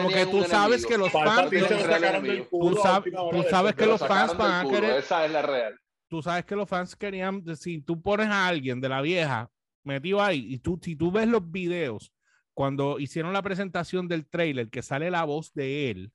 [0.00, 5.24] Porque tú sabes que los fans Tú sabes- que los fans van a querer- Esa
[5.26, 5.76] es la real.
[6.08, 9.50] tú sabes que los fans querían, si tú pones a alguien de la vieja
[9.82, 12.12] metido ahí y tú, si tú ves los videos
[12.54, 16.12] cuando hicieron la presentación del trailer que sale la voz de él,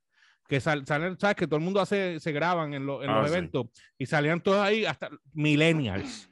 [0.48, 3.20] que sal- salen, sabes que todo el mundo hace, se graban en, lo- en Ah,
[3.20, 3.34] los sí.
[3.36, 3.66] eventos
[3.98, 6.30] y salían todos ahí hasta millennials,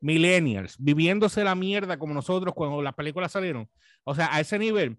[0.00, 3.68] millennials, viviéndose la mierda como nosotros cuando las películas salieron.
[4.04, 4.98] O sea, a ese nivel,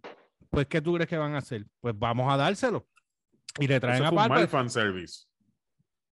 [0.50, 1.66] pues, ¿qué tú crees que van a hacer?
[1.82, 2.88] Pues vamos a dárselo.
[3.60, 5.26] Y le traen Eso a fue un mal fanservice.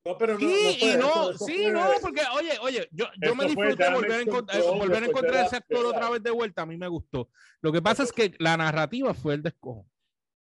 [0.05, 3.05] No, pero no, Sí, no fue y no, eso, sí, no, porque, oye, oye, yo,
[3.22, 6.62] yo me disfruté volver a, encont- volver a encontrar ese actor otra vez de vuelta,
[6.62, 7.28] a mí me gustó.
[7.61, 9.87] Lo que pasa es que la narrativa fue el descojo.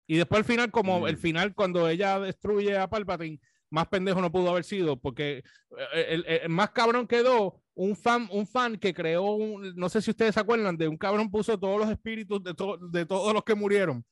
[0.09, 1.07] Y después al final, como Mm.
[1.09, 6.07] el final, cuando ella destruye a Palpatine, más pendejo no pudo haber sido, porque eh,
[6.09, 10.01] el, el- el más cabrón quedó un fan, un fan que creó, un, no sé
[10.03, 13.33] si ustedes se acuerdan, de un cabrón puso todos los espíritus de, to- de todos
[13.33, 14.05] los que murieron,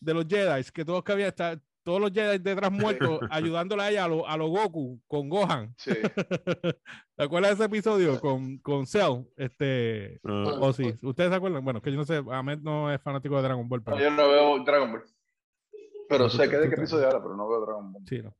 [0.00, 3.90] de los Jedi, que todos que había, está- todos los Jedi detrás muertos, ayudándole a
[3.90, 5.74] ella a lo, a lo Goku con Gohan.
[5.78, 5.90] Sí.
[7.16, 9.24] ¿Te acuerdas de ese episodio con, con Cell?
[9.36, 11.64] Este, Ah, o sí, ¿ustedes se acuerdan?
[11.64, 14.28] Bueno, que yo no sé, Ahmed no es fanático de Dragon Ball, pero yo no
[14.28, 15.02] veo Dragon Ball.
[16.08, 18.02] Pero No, tú- sé que de qué episodio habla, pero no veo Dragon Ball.
[18.08, 18.34] sí, no.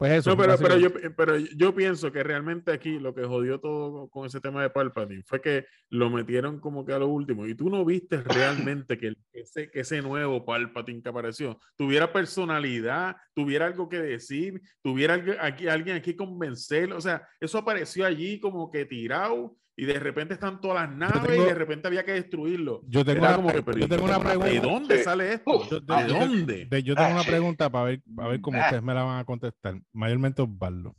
[0.00, 0.30] Pues eso.
[0.30, 4.24] No, pero, pero, yo, pero yo pienso que realmente aquí lo que jodió todo con
[4.24, 7.68] ese tema de Palpatine fue que lo metieron como que a lo último y tú
[7.68, 8.22] no viste
[8.56, 14.00] realmente que, el- ese, que ese nuevo Palpatine que apareció tuviera personalidad, tuviera algo que
[14.00, 19.86] decir, tuviera aquí, alguien aquí convencer, o sea, eso apareció allí como que tirado y
[19.86, 22.82] de repente están todas las naves tengo- y de repente había que destruirlo.
[22.86, 24.50] Yo tengo una, como pre- que, pero yo ¿y tengo una cómo- pregunta.
[24.52, 25.04] ¿De dónde Sí.
[25.04, 25.50] sale esto?
[25.56, 26.66] Uf, Yo, ¿De dónde?
[26.66, 28.64] de- yo tengo una Ah, pregunta para ver, a ver cómo Ah.
[28.64, 29.80] ustedes me la van a contestar.
[29.92, 30.94] Mayormente Osvaldo.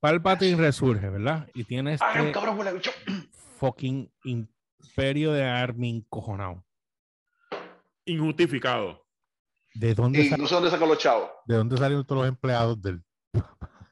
[0.00, 1.48] Palpatine resurge, ¿verdad?
[1.54, 2.58] Y tiene ¡Ah, un este cabrón
[3.58, 6.64] fucking imperio de army encojonado.
[8.04, 9.02] Injustificado.
[9.74, 11.30] ¿De dónde, sal- no sé dónde sacó los chavos.
[11.46, 13.02] ¿De dónde salieron todos los empleados del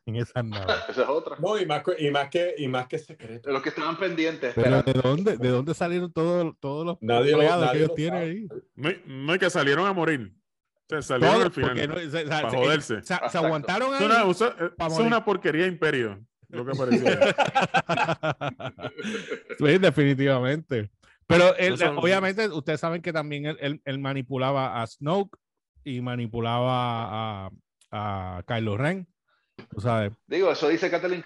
[0.06, 0.66] en esa nave?
[0.88, 1.36] Esa es otra.
[1.38, 3.48] No, y más, que- y más que y más que secreto.
[3.48, 4.52] De los que estaban pendientes.
[4.54, 4.82] Pero.
[4.82, 7.94] ¿de dónde, de dónde salieron todos, todos los Nadie lo- empleados que nadie ellos lo
[7.94, 8.30] tienen sabe.
[8.30, 8.48] ahí?
[9.06, 10.32] No, no, que salieron a morir.
[10.34, 11.88] O sea, salieron al final.
[11.88, 13.02] no- se, se- para se- joderse.
[13.02, 14.06] se- se aguantaron Es ahí.
[14.06, 15.06] una, usa- eh, es morir.
[15.06, 16.20] una porquería imperio.
[16.48, 17.06] Lo que apareció.
[19.58, 20.90] sí, definitivamente.
[21.26, 25.38] Pero él, No obviamente ustedes saben que también él, él- él manipulaba a Snoke
[25.84, 27.50] y manipulaba a,
[27.90, 29.06] a Kylo Ren.
[29.74, 31.24] Tú sabes, Digo, eso dice Kathleen.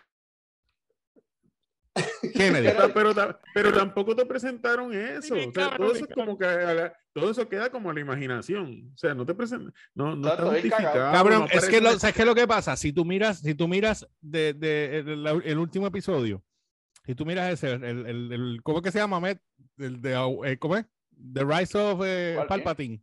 [2.35, 2.69] Kennedy.
[2.69, 5.35] pero, pero, ta- pero tampoco te presentaron eso.
[5.35, 8.01] O sea, todo eso es como que a la- todo eso queda como a la
[8.01, 8.91] imaginación.
[8.95, 11.13] O sea, no te presentan, no, no está justificado.
[11.13, 12.77] Cabrón, no es que lo, ¿sabes qué es lo que pasa?
[12.77, 16.43] Si tú miras, si tú miras de, de- el, el último episodio,
[17.07, 19.41] si tú miras ese, el, el, el- ¿cómo es que se llama, Met?
[19.79, 20.13] El de,
[20.45, 20.85] eh, ¿Cómo es?
[21.33, 22.39] The Rise of eh.
[22.47, 23.01] Palpatine.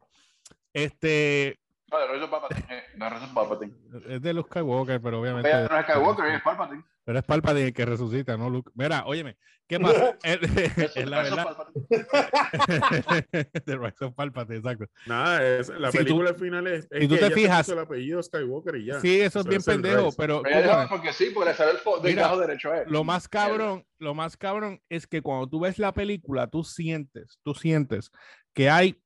[0.71, 1.59] Este,
[1.93, 2.65] No, de Palpatine.
[2.69, 3.73] eh, de Palpatine.
[4.09, 5.47] es de Luke Skywalker, pero obviamente.
[5.49, 6.83] Ella no es Skywalker, es Palpatine.
[7.05, 8.71] Pero es Palpatine el que resucita, ¿no, Luke?
[8.75, 9.37] Mira, óyeme,
[9.67, 10.17] ¿qué pasa?
[10.23, 10.39] Es,
[10.77, 11.57] Eso, es la verdad.
[13.65, 14.85] The Rise of Palpatine, exacto.
[15.05, 17.73] Nada, es, la Si película al final es, es si tú que te fijas- puso
[17.73, 18.99] el apellido Skywalker y ya.
[18.99, 20.17] Sí, eso es bien pendejo, Rise.
[20.17, 22.71] pero Ella dijo, óyeme, porque sí, porque le sale el fo- del Mira, bajo derecho
[22.71, 22.85] a él.
[22.87, 27.39] lo más cabrón, lo más cabrón es que cuando tú ves la película, tú sientes,
[27.43, 28.11] tú sientes
[28.53, 29.02] que hay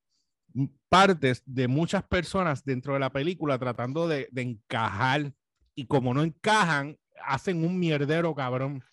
[0.89, 5.33] partes de muchas personas dentro de la película tratando de, de encajar
[5.75, 8.83] y como no encajan, hacen un mierdero cabrón.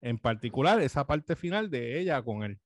[0.00, 2.58] En particular, esa parte final de ella con él.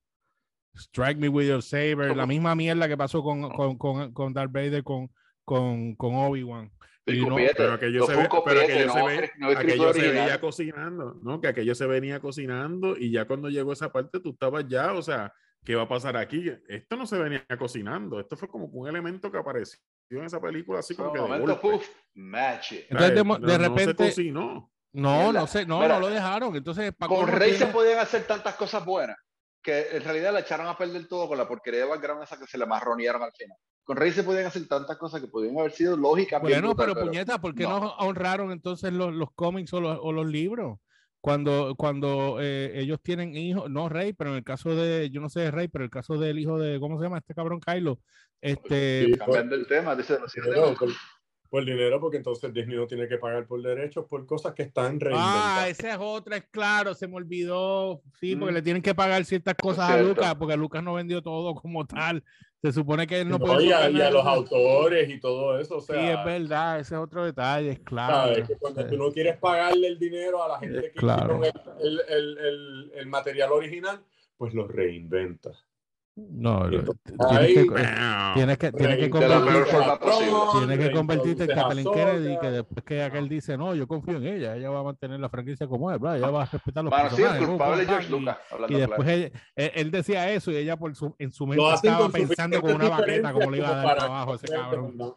[0.74, 4.52] Strike me with your saber, la misma mierda que pasó con, con, con, con Darth
[4.52, 5.10] Vader, con,
[5.44, 6.70] con, con Obi-Wan.
[7.06, 10.00] Sí, y no- Pero aquello se, ve, pero aquello se, no, ve- no aquello se
[10.08, 11.40] veía cocinando, ¿no?
[11.40, 15.02] Que aquello se venía cocinando y ya cuando llegó esa parte tú estabas ya, o
[15.02, 15.32] sea,
[15.64, 16.50] ¿qué va a pasar aquí?
[16.68, 19.78] Esto no se venía cocinando, esto fue como un elemento que apareció
[20.10, 21.78] en esa película así como Un que de momento, golpe.
[21.78, 22.84] puf, match it.
[22.90, 24.70] Entonces, mo- No- no se repente, cocinó.
[24.94, 26.54] No, no sé, no, Mira, no lo dejaron.
[26.54, 29.16] Entonces, Paco Con no Rey se podían hacer tantas cosas buenas
[29.62, 32.46] que en realidad la echaron a perder todo con la porquería de background esa que
[32.46, 33.56] se le marronearon al final.
[33.84, 36.42] Con Rey se podían hacer tantas cosas que podían haber sido lógicas.
[36.42, 37.80] Bueno, brutal, pero, puñeta, ¿por qué no.
[37.80, 37.90] no.
[38.00, 40.78] honraron entonces los, los cómics o los, o los libros?
[41.22, 45.28] Cuando, cuando eh, ellos tienen hijos, no Rey, pero en el caso de, yo no
[45.30, 48.00] sé de Rey, pero el caso del hijo de, ¿cómo se llama este cabrón Kylo?
[48.40, 50.88] Este, Sí, Cambiando el tema, dice dinero, por,
[51.48, 54.96] por dinero, porque entonces Disney no tiene que pagar por derechos por cosas que están
[54.96, 55.68] ah, reinventadas.
[55.68, 58.02] esa es otra, es claro, se me olvidó.
[58.18, 58.54] Sí, porque Mm.
[58.56, 60.02] le tienen que pagar ciertas cosas a.
[60.02, 62.24] Lucas, porque Lucas no vendió todo como tal.
[62.62, 63.66] Se supone que él no, No, puede.
[63.66, 65.78] y, a, y a los autores y todo eso.
[65.78, 68.14] O sea, Sí, es verdad, ese es otro detalle, es claro.
[68.34, 68.46] ¿sabes?
[68.48, 71.40] Que cuando tú no quieres pagarle el dinero a la gente que Claro.
[71.44, 71.44] hicieron
[71.80, 74.00] el, el, el, el- el material original,
[74.36, 75.64] pues lo reinventas.
[76.14, 77.64] No, tienes que,
[78.34, 79.76] tienes que, tienes que convertirte,
[80.58, 84.26] tienes que convertirte en Kathleen Kennedy, que después que aquel dice, no, yo confío en
[84.26, 86.18] ella, ella va a mantener la franquicia como es, ¿verdad?
[86.18, 87.40] ella va a respetar los Bueno, sí, personajes.
[87.48, 88.08] pum, culpable George
[88.68, 89.32] y- después claro.
[89.56, 92.74] él, él- decía eso y ella por su, en su mente estaba con pensando con
[92.74, 95.14] una baqueta como le iba a dar diferencias para abajo a ese cabrón.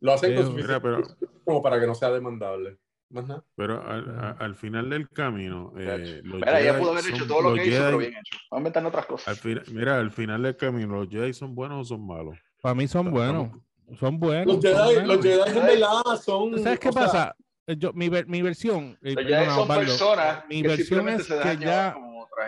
[0.00, 1.02] Lo hacen con Sí, mira, pero-
[1.44, 2.78] como para que no sea demandable.
[3.12, 3.44] Nada.
[3.56, 7.28] Pero al, a- al final del camino, eh, los Mira, Jedi pudo haber hecho son-
[7.28, 8.38] todo lo los que hizo, pero Jedi- bien hecho.
[8.50, 9.40] Vamos a inventar otras al cosas.
[9.40, 12.38] fin- mira, al final del camino, ¿los Jedi son buenos o son malos?
[12.62, 13.50] Para mí son buenos,
[14.00, 14.46] son buenos.
[14.46, 15.16] Los son Jedi, buenos.
[15.16, 16.58] los Jedi en verdad son.
[16.62, 17.36] ¿Sabes qué o sea, pasa?
[17.66, 21.08] Eh, Yo, mi, ver- mi versión, Pero ya perdona, son Osvaldo, personas mi que versión
[21.10, 21.96] es se que ya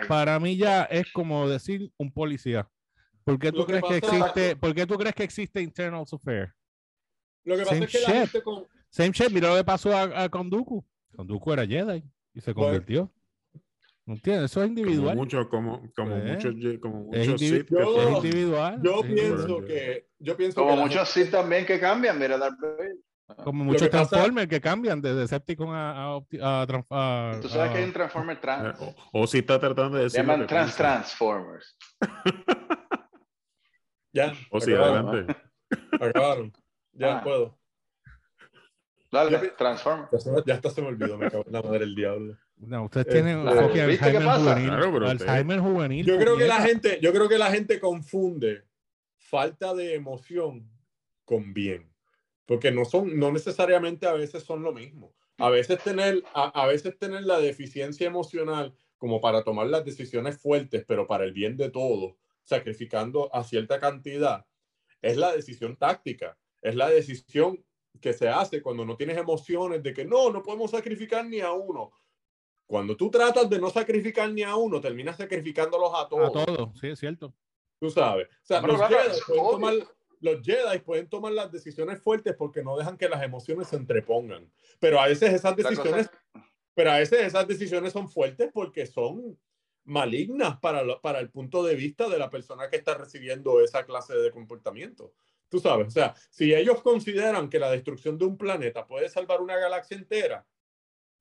[0.07, 2.67] para mí ya es como decir un policía.
[3.23, 6.03] ¿Por qué tú Lo crees que pasa- existe, ¿por qué tú crees que existe Internal
[6.11, 6.51] Affairs?
[7.45, 8.65] Lo que pasa Same es que la gente con.
[8.95, 10.81] Same shit, mira lo que pasó a, a Konduku.
[11.17, 12.01] Konduku era Jedi
[12.33, 13.11] y se convirtió.
[14.05, 14.51] ¿No entiendes?
[14.51, 15.15] Eso es Como individual.
[15.17, 18.79] muchos, como, como Eh, muchos, como muchos indivi- Sith que Yo- Es individual.
[18.81, 19.65] Yo es pienso individual.
[19.65, 20.07] que.
[20.19, 22.95] Yo pienso Como que muchos sí también que cambian, mira, Darth Vader.
[23.43, 27.69] Como muchos que pasa- Transformers que cambian de Decepticon a, a, a, a- Tú sabes
[27.69, 28.79] a- que hay un Transformer trans.
[28.79, 30.25] Eh, o, o si está tratando de Se decir.
[30.25, 30.75] lo llaman Trans.
[30.77, 31.75] Transformers.
[34.13, 34.33] Ya.
[34.51, 35.35] O si acabaron, adelante.
[35.99, 36.53] acabaron.
[36.93, 37.23] Ya Ah.
[37.23, 37.57] puedo.
[39.15, 40.29] Dale, Yo Transformers.
[40.45, 42.37] Ya, hasta se me olvidó, me cago en la madre del diablo.
[42.57, 43.67] No, ustedes Eh, tienen claro.
[43.67, 44.53] fucking ¿Viste qué Alzheimer pasa?
[44.53, 44.69] juvenil.
[44.69, 46.05] Claro, Alzheimer juvenil.
[46.05, 48.63] Yo creo que la gente, yo creo que la gente confunde
[49.17, 50.69] falta de emoción
[51.23, 51.91] con bien.
[52.45, 55.15] Porque no son, no necesariamente a veces son lo mismo.
[55.37, 60.37] A veces tener, a, a veces tener la deficiencia emocional como para tomar las decisiones
[60.37, 64.45] fuertes, pero para el bien de todos, sacrificando a cierta cantidad,
[65.01, 66.37] es la decisión táctica.
[66.61, 67.63] Es la decisión
[68.01, 71.51] que se hace cuando no tienes emociones de que no, no podemos sacrificar ni a
[71.51, 71.91] uno.
[72.67, 76.35] Cuando tú tratas de no sacrificar ni a uno, terminas sacrificándolos a todos.
[76.35, 77.33] A todos, sí, es cierto.
[77.79, 78.27] Tú sabes.
[78.27, 79.73] O sea, los, Jedi pueden tomar,
[80.19, 84.51] los Jedi pueden tomar las decisiones fuertes porque no dejan que las emociones se entrepongan.
[84.79, 86.09] Pero a veces esas La cosa- decisiones,
[86.73, 89.37] pero a veces esas decisiones son fuertes porque son
[89.83, 93.85] malignas para, lo- para el punto de vista de la persona que está recibiendo esa
[93.85, 95.13] clase de comportamiento.
[95.49, 99.41] Tú sabes, o sea, si ellos consideran que la destrucción de un planeta puede salvar
[99.41, 100.45] una galaxia entera,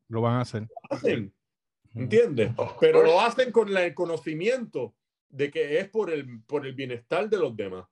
[0.08, 0.62] Lo van a hacer.
[0.62, 1.34] lo hacen.
[1.94, 2.52] ¿Entiendes?
[2.56, 4.94] Of Pero lo hacen con la- el conocimiento
[5.28, 7.86] de que es por el, por el bienestar de los demás.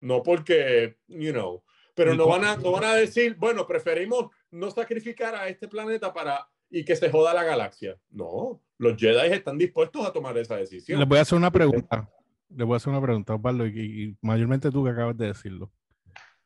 [0.00, 1.62] No porque, you know.
[1.94, 6.12] Pero no van, a, no van a decir, bueno, preferimos no sacrificar a este planeta
[6.14, 7.98] para y que se joda la galaxia.
[8.10, 10.98] No, los Jedi están dispuestos a tomar esa decisión.
[11.00, 12.08] Les voy a hacer una pregunta.
[12.50, 15.70] Les voy a hacer una pregunta, Osvaldo, y, y mayormente tú que acabas de decirlo.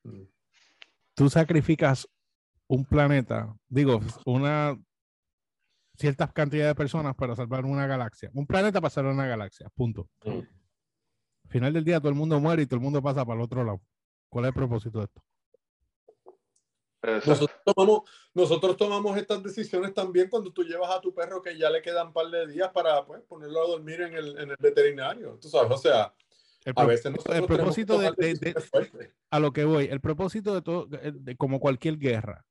[0.05, 0.23] Mm.
[1.15, 2.09] Tú sacrificas
[2.67, 4.77] un planeta, digo, una
[5.97, 8.31] cierta cantidad de personas para salvar una galaxia.
[8.33, 10.09] Un planeta para salvar una galaxia, punto.
[10.25, 10.39] Mm.
[11.45, 13.45] Al final del día todo el mundo muere y todo el mundo pasa para el
[13.45, 13.83] otro lado.
[14.29, 15.23] ¿Cuál es el propósito de esto?
[17.03, 21.69] Nosotros tomamos, nosotros tomamos estas decisiones también cuando tú llevas a tu perro que ya
[21.69, 24.57] le quedan un par de días para pues, ponerlo a dormir en el, en el
[24.59, 25.37] veterinario.
[25.41, 26.15] Tú sabes, o sea,
[26.65, 30.63] El, a veces el propósito de, de- de- a lo que voy, el propósito de
[30.63, 32.45] todo, de- de- como cualquier guerra,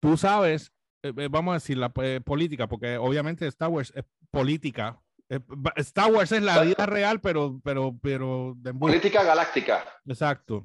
[0.00, 0.72] tú sabes,
[1.02, 5.00] eh, eh, vamos a decir, la eh, política, porque obviamente Star Wars es política.
[5.28, 5.40] Eh,
[5.76, 8.72] Star Wars es la vida real, pero, pero, pero de.
[8.72, 9.84] Política galáctica.
[10.06, 10.64] Exacto.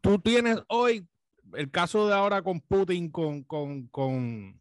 [0.00, 1.06] Tú tienes hoy
[1.54, 4.58] el caso de ahora con Putin, con, con, con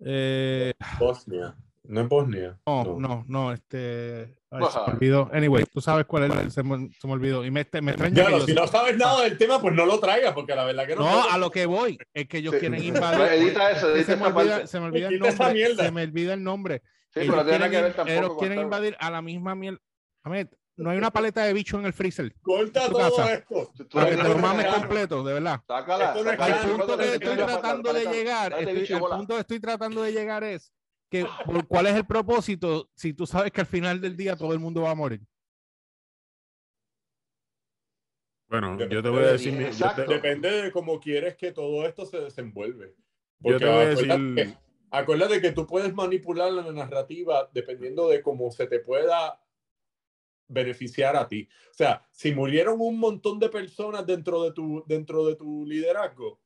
[0.00, 1.54] eh, Bosnia.
[1.84, 2.58] No es Bosnia.
[2.64, 5.28] no, no, no, este, ay, se me olvidó.
[5.32, 7.44] Anyway, tú sabes cuál es, el- se me, se me olvidó.
[7.44, 9.84] Y me, me extraña que no, yo- si no sabes nada del tema, pues no
[9.84, 11.02] lo traigas, porque la verdad que no.
[11.02, 12.60] No, a lo que voy es que ellos Sí.
[12.60, 13.20] quieren invadir.
[13.32, 15.74] edita eso, edita se, me olvida, se me olvida el nombre.
[15.76, 16.82] Se me olvida el nombre.
[17.12, 19.54] Sí, ellos pero no tiene quieren, que ver tampoco ellos quieren invadir a la misma
[19.56, 19.80] mierda.
[20.24, 22.34] Ahmed, no hay una paleta de bicho en el freezer.
[22.42, 23.34] Corta todo casa.
[23.34, 23.72] esto.
[23.92, 25.60] Para que te lo mames completo, de verdad.
[25.66, 26.06] Sácala.
[26.08, 26.54] Esto no es sácala.
[26.54, 30.12] Al claro, punto que estoy tratando de llegar, estoy- al punto que estoy tratando de
[30.12, 30.72] llegar es
[31.10, 34.52] que por- cuál es el propósito si tú sabes que al final del día todo
[34.54, 35.20] el mundo va a morir.
[38.48, 40.06] Bueno, Depende yo te voy a de- decir, yo te-.
[40.06, 42.94] Depende de cómo quieres que todo esto se desenvuelve.
[43.40, 44.54] yo te voy a decir, que-
[44.94, 49.40] Acuérdate que tú puedes manipular la narrativa dependiendo de cómo se te pueda
[50.52, 51.48] beneficiar a ti.
[51.70, 56.40] O sea, si murieron un montón de personas dentro de tu, dentro de tu liderazgo,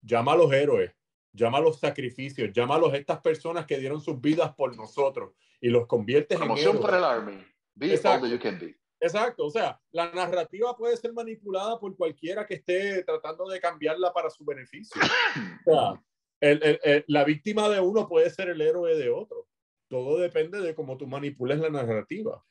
[0.00, 0.92] llama a los héroes,
[1.32, 5.32] llama a los sacrificios, llama a los, estas personas que dieron sus vidas por nosotros
[5.60, 7.44] y los conviertes en Promoción para el Army.
[7.74, 8.26] Be all Exacto.
[8.26, 8.76] that you can be.
[9.00, 14.12] Exacto, o sea, la narrativa puede ser manipulada por cualquiera que esté tratando de cambiarla
[14.12, 15.00] para su beneficio.
[15.66, 16.02] O sea,
[16.40, 19.48] el- el- el- la víctima de uno puede ser el héroe de otro.
[19.88, 22.44] Todo depende de cómo tú manipules la narrativa.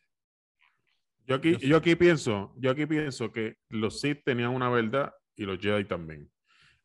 [1.32, 5.46] Yo aquí, Yo aquí pienso, yo aquí pienso que los Sith tenían una verdad y
[5.46, 6.30] los Jedi también.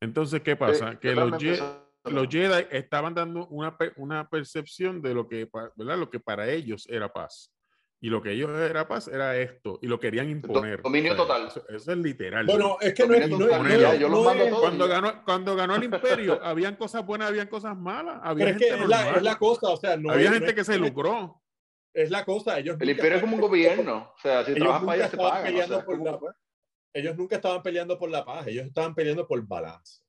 [0.01, 0.93] Entonces, ¿qué pasa?
[0.93, 1.89] Sí, que los, Je- eso.
[2.05, 5.99] los Jedi estaban dando una, una percepción de lo que, ¿verdad?
[5.99, 7.53] lo que para ellos era paz.
[7.99, 9.79] Y lo que ellos era paz era esto.
[9.81, 10.83] Y lo querían imponer.
[10.83, 11.47] dominio total.
[11.49, 12.45] Eso, eso es literal.
[12.45, 14.09] Bueno, es que no es, Dominio no
[14.51, 18.21] no cuando ganó, cuando ganó el imperio, habían cosas buenas, habían cosas malas.
[18.23, 19.17] Había pero es que gente es la, normal.
[19.17, 21.43] es la cosa, o sea, no había es- gente no que es- se lucró.
[21.97, 24.13] Es la cosa, ellos El imperio es como un gobierno.
[24.15, 25.55] O sea, si Ellos trabajas para allá, te pagan.
[25.55, 26.37] o sea, por la-
[26.93, 30.03] ellos nunca estaban peleando por la paz, ellos estaban peleando por balance.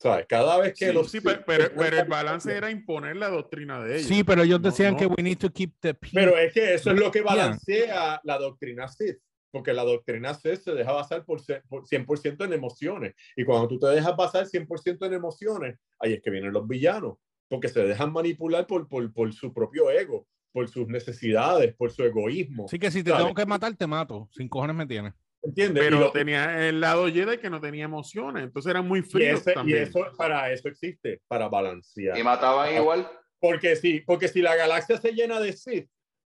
[0.00, 0.26] ¿Sabes?
[0.28, 3.82] Cada vez que Sí, los sí, pero, pero- pero el balance era imponer la doctrina
[3.84, 4.06] de ellos.
[4.08, 4.98] Sí, pero ellos No, decían no.
[4.98, 6.14] que we need to keep the peace.
[6.14, 9.18] Pero es que eso es lo que balancea la doctrina Sith,
[9.52, 13.14] porque la doctrina Sith se deja basar por 100% en emociones.
[13.36, 17.18] Y cuando tú te dejas basar 100% en emociones, ahí es que vienen los villanos,
[17.48, 22.02] porque se dejan manipular por, por, por su propio ego, por sus necesidades, por su
[22.04, 22.64] egoísmo.
[22.66, 24.28] Así que si te tengo que matar, te mato.
[24.32, 25.14] Sin cojones me tienes.
[25.42, 25.82] ¿Entiendes?
[25.82, 29.22] Y Pero lo- tenía el lado Jedi que no tenía emociones, entonces eran muy y,
[29.22, 29.82] ese- y también.
[29.84, 32.18] eso, para eso existe, para balancear.
[32.18, 33.08] Y mataban igual.
[33.38, 35.88] Porque si, porque si la galaxia se llena de Sith,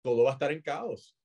[0.03, 1.17] todo va a estar en caos.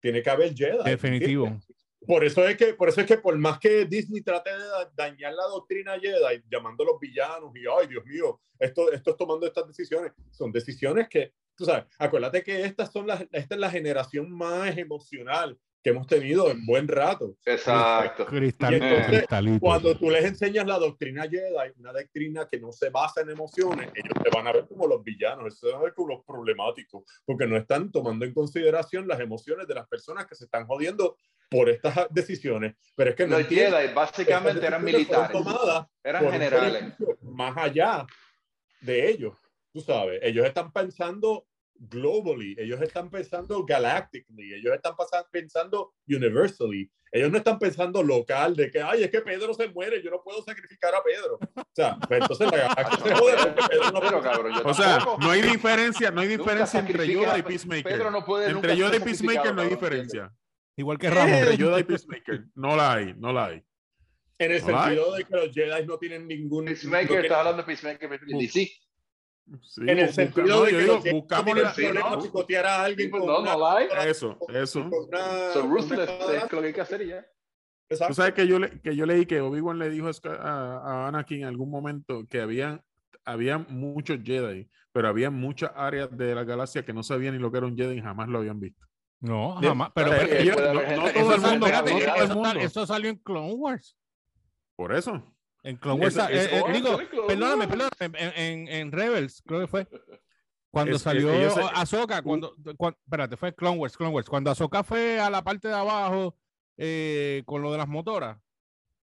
[0.00, 0.84] Tiene que haber Jedi.
[0.84, 1.46] Definitivo.
[1.46, 1.81] ¿entiendes?
[2.06, 4.90] Por eso es que, por eso es que por más que Disney trate de da-
[4.94, 9.16] dañar la doctrina Jedi, llamando a los villanos y ay Dios mío, esto, esto es
[9.16, 13.60] tomando estas decisiones, son decisiones que, tú sabes, acuérdate que estas son las, esta es
[13.60, 17.36] la generación más emocional que hemos tenido en buen rato.
[17.44, 18.24] Exacto.
[18.26, 19.58] Cristalito, Y entonces, cristalito.
[19.60, 23.90] Cuando tú les enseñas la doctrina Jedi, una doctrina que no se basa en emociones,
[23.94, 27.02] ellos te van a ver como los villanos, se van a ver como los problemáticos,
[27.24, 31.16] porque no están tomando en consideración las emociones de las personas que se están jodiendo
[31.52, 32.74] por estas decisiones.
[32.96, 35.30] Pero es que no Los Jedi básicamente eran militares.
[35.30, 36.84] tomadas Eran generales.
[37.22, 38.06] Más allá
[38.80, 39.38] de ellos,
[39.72, 44.94] tú sabes, ellos están pensando globally, ellos están pensando galactically, ellos están
[45.32, 50.00] pensando universally, ellos no están pensando local de que, ay, es que Pedro se muere,
[50.02, 51.38] yo no puedo sacrificar a Pedro.
[51.56, 54.74] O sea, pues entonces la galaxia se jode porque Pedro no Pero puede- cabrón, O
[54.74, 57.84] sea, no hay diferencia, no hay diferencia entre Yoda y Peacemaker.
[57.84, 60.32] Pedro no puede entre Yoda y Peacemaker no hay diferencia.
[60.76, 61.34] Igual que Ramón.
[61.34, 63.62] Entre Yoda y Peacemaker no la hay, no la hay.
[64.38, 64.84] En el No hay.
[64.96, 66.64] sentido de que los Jedi no tienen ningún...
[66.64, 68.20] Peacemaker, tienen- estás hablando de Peacemaker.
[68.28, 68.72] Y sí,
[69.60, 72.22] Sí, en el busca- sentido no, de que digo, los buscamos Sí, problema ¿no?
[72.22, 73.88] picotear a alguien Sí, pues, con no, una- no la hay.
[74.08, 74.80] Eso, eso.
[74.88, 77.22] una- So ruthless, es lo que hay que hacer ya.
[77.22, 78.14] Tú Exacto.
[78.14, 80.30] sabes que yo, le, que yo leí que Obi-Wan le dijo a,
[80.84, 82.82] a Anakin en algún momento que había,
[83.24, 87.50] había muchos Jedi, pero había muchas áreas de la galaxia que no sabían ni lo
[87.52, 88.86] que era un Jedi y jamás lo habían visto.
[89.22, 89.90] No, jamás.
[89.94, 93.96] Pero, ellos- no, no todo el eso- mundo, espérate, salió en Clone Wars.
[94.76, 95.22] Por eso.
[95.62, 97.26] En Clone Wars, Eso- eh, eso- eh, Oh, digo, Clone Wars.
[97.28, 99.88] perdóname, perdóname, en, en, en Rebels, creo que fue.
[100.70, 104.28] Cuando Es- salió se- Ahsoka, cuando, cuan- espérate, fue Clone Wars, Clone Wars.
[104.28, 106.36] Cuando Ahsoka fue a la parte de abajo
[106.76, 108.38] eh, con lo de las motoras,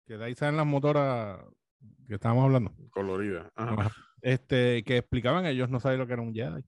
[0.06, 1.40] que de ahí salen las motoras
[2.06, 3.50] que estábamos hablando, Colorida.
[3.56, 3.72] Ajá.
[3.76, 3.92] Ajá.
[4.22, 6.62] este, que explicaban ellos no sabían lo que era un Jedi.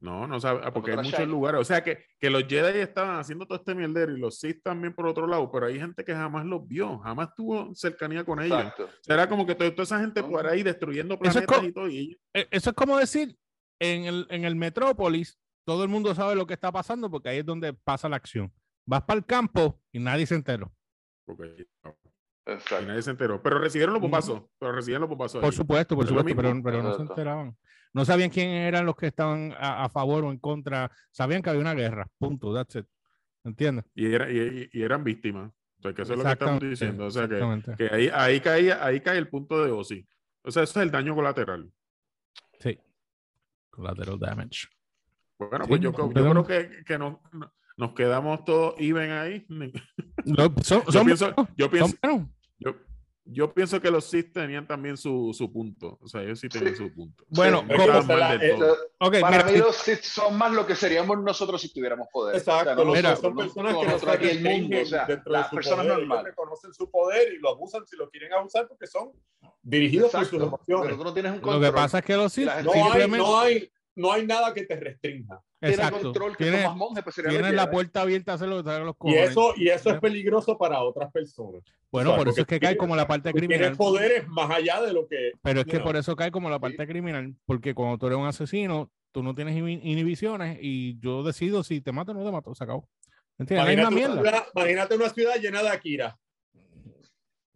[0.00, 1.60] No, no sabe, porque hay muchos lugares.
[1.60, 4.94] O sea, que, que los Jedi estaban haciendo todo este mierdero y los Sith también
[4.94, 8.72] por otro lado, pero hay gente que jamás los vio, jamás tuvo cercanía con ellos.
[8.78, 11.72] O era como que toda, toda esa gente por ahí destruyendo Eso es planetas y
[11.72, 11.88] todo.
[11.88, 13.36] Y Eh, Eso es como decir,
[13.78, 17.38] en el, en el Metrópolis, todo el mundo sabe lo que está pasando porque ahí
[17.38, 18.50] es donde pasa la acción.
[18.86, 20.72] Vas para el campo y nadie se enteró.
[21.28, 23.42] y nadie se enteró.
[23.42, 24.42] Pero recibieron los bombazos.
[24.58, 25.40] Pero recibieron los bombazos.
[25.40, 25.56] Por ahí.
[25.56, 27.56] supuesto, por Es supuesto, pero, pero no se enteraban.
[27.92, 30.90] No sabían quién eran los que estaban a, a favor o en contra.
[31.10, 32.06] Sabían que había una guerra.
[32.18, 32.54] Punto.
[32.54, 32.86] That's it.
[33.44, 33.84] ¿Entiendes?
[33.94, 35.50] Y, era, y, y eran víctimas.
[35.78, 37.06] O sea, que eso es lo que estamos Exactamente, diciendo.
[37.06, 40.06] O sea, que, ahí, ahí, caía, ahí cae el punto de Ozzy.
[40.42, 41.70] O sea, eso es el daño colateral.
[42.58, 42.78] Sí.
[43.70, 44.68] Collateral damage.
[45.38, 49.46] Bueno, Sí, pues yo, yo creo que, que no, no- nos quedamos todos even ahí.
[50.26, 51.70] No, son, Yo son pienso, yo
[52.58, 52.76] yo,
[53.32, 55.98] yo pienso que los Sith tenían también su, su punto.
[56.02, 56.82] O sea, ellos sí tenían Sí.
[56.84, 57.24] su punto.
[57.28, 58.76] Bueno, Sí, mal la- del es- todo.
[58.98, 62.36] Ok, Para mira, mí los Sith son más lo que seríamos nosotros si tuviéramos poder.
[62.36, 65.20] Exacto, O sea, no Mira, son personas que no saben el mundo, o sea, de
[65.26, 66.24] las personas poder, normales.
[66.26, 69.12] reconocen su poder y lo abusan si lo quieren abusar porque son
[69.62, 70.86] dirigidos por sus Exacto, emociones.
[70.86, 71.64] pero tú no tienes un lo control.
[71.64, 74.64] que pasa es que los Sith No hay, simplemente no, hay, no hay nada que
[74.64, 75.40] te restrinja.
[75.60, 77.16] tiene control que monjes, pues
[77.52, 79.30] la puerta abierta a hacer lo que los Y cojones.
[79.30, 81.62] eso, y eso es peligroso para otras personas.
[81.90, 83.76] bueno, o sea, por eso es que cae como la parte Tú tienes criminal.
[83.76, 85.32] poderes más allá de lo que.
[85.42, 88.26] Pero es que por eso cae como la parte criminal, porque cuando tú eres un
[88.26, 92.30] asesino, tú no tienes inhi- inhibiciones y yo decido si te mato o no te
[92.30, 92.88] mato, se acabó.
[93.38, 94.14] Imagínate una una, mierda.
[94.22, 96.18] ciudad, imagínate una ciudad llena de Akira.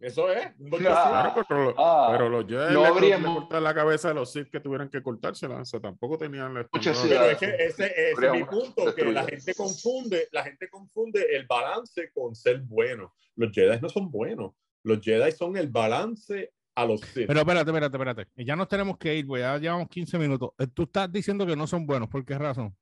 [0.05, 0.53] Eso es.
[0.77, 1.45] Claro.
[1.47, 4.89] pero, Ah, pero los Jedi no habría cortaron la cabeza a los Sith que tuvieran
[4.89, 5.61] que cortársela.
[5.61, 6.91] O sea, tampoco tenían la Pero
[7.25, 11.47] es que ese, ese es mi punto, que la gente confunde, la gente confunde el
[11.47, 13.13] balance con ser bueno.
[13.35, 14.53] Los Jedi no son buenos.
[14.83, 17.25] Los Jedi son el balance a los Sith.
[17.27, 18.27] Pero espérate, espérate, espérate.
[18.45, 20.51] Ya nos tenemos que ir, pues ya llevamos 15 minutos.
[20.59, 22.75] Eh, Tú estás diciendo que no son buenos, ¿por qué razón?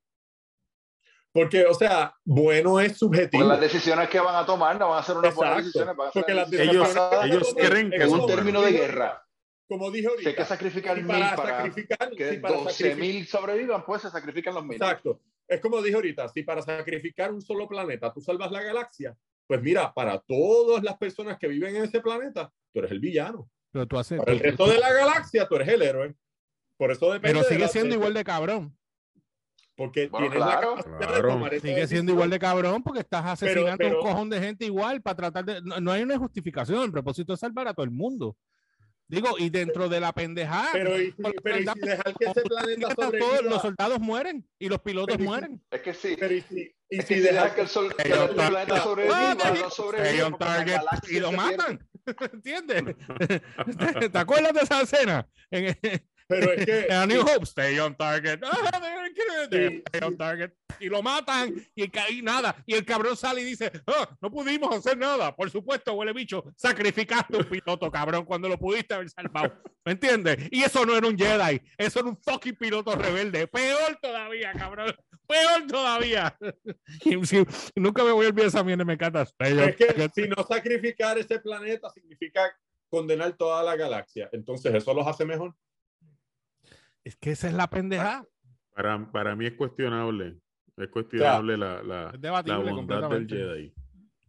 [1.34, 3.42] Porque, o sea, bueno es subjetivo.
[3.42, 5.66] Porque las decisiones que van a tomar no van a ser unas buenas Exacto.
[5.66, 8.62] decisiones, van a ser Porque las decisiones Ellos- ellos en- creen que son un término
[8.62, 9.20] de guerra.
[9.66, 10.30] Como dije Si ahorita.
[10.30, 13.84] hay que sacrificar si mil para para sacrificar, que si para 12 sacrificar- mil sobrevivan,
[13.84, 14.74] pues se sacrifican los mil.
[14.74, 15.20] Exacto.
[15.48, 19.16] Es como dije ahorita, si para sacrificar un solo planeta tú salvas la galaxia,
[19.48, 23.50] pues mira, para todas las personas que viven en ese planeta, tú eres el villano.
[23.72, 24.18] Pero tú haces.
[24.20, 26.14] Para el resto de la galaxia, tú eres el héroe.
[26.76, 27.28] Por eso depende.
[27.34, 28.76] Pero de sigue la- siendo de- igual de cabrón.
[29.76, 30.76] Porque Bueno, tienes la claro.
[30.76, 31.14] capacidad Claro.
[31.16, 34.40] de tomar esa Sigue siendo igual de cabrón porque estás asesinando pero- un cojón de
[34.40, 35.60] gente igual para tratar de.
[35.62, 36.82] No, no hay una justificación.
[36.84, 38.36] El propósito es salvar a todo el mundo.
[39.06, 40.68] Digo, y dentro de la pendejada.
[40.72, 43.50] Pero y, por- pero y si dejar que ese planeta todos sobreviva.
[43.50, 45.62] los soldados mueren y los pilotos Pero mueren.
[45.70, 46.16] Es que sí.
[46.18, 50.30] Pero y si, y si que el, sol, que el planeta sobreviva, no sobrevive.
[50.38, 51.86] Target galaxia y lo matan.
[52.32, 52.96] ¿Entiendes?
[54.12, 55.28] ¿Te acuerdas de esa escena?
[55.50, 55.76] En,
[56.26, 56.80] Pero es que.
[56.86, 58.40] en A New sí, Hope, stay on target.
[58.42, 58.80] Ah,
[59.50, 60.52] Sí, stay on target.
[60.80, 62.56] Y lo matan y, el y nada.
[62.66, 65.34] Y el cabrón sale y dice, "Ah, no pudimos hacer nada.
[65.34, 69.52] Por supuesto, huele bicho, sacrificaste un piloto, cabrón, cuando lo pudiste haber salvado.
[69.84, 70.38] ¿Me entiendes?
[70.50, 73.46] Y eso no era un Jedi, eso era un fucking piloto rebelde.
[73.46, 74.94] Peor todavía, cabrón.
[75.26, 76.36] Peor todavía.
[77.04, 77.44] Y sí,
[77.74, 79.22] nunca me voy a olvidar esa mierda, me encanta.
[79.38, 82.56] Es que si no sacrificar ese planeta significa
[82.88, 84.28] condenar toda la galaxia.
[84.32, 85.54] Entonces, eso los hace mejor.
[87.04, 88.26] Es que esa es la pendejada.
[88.74, 90.38] Para, para mí es cuestionable.
[90.76, 93.28] Es cuestionable la, la, Es la debatible bondad del.
[93.28, 93.74] Jedi.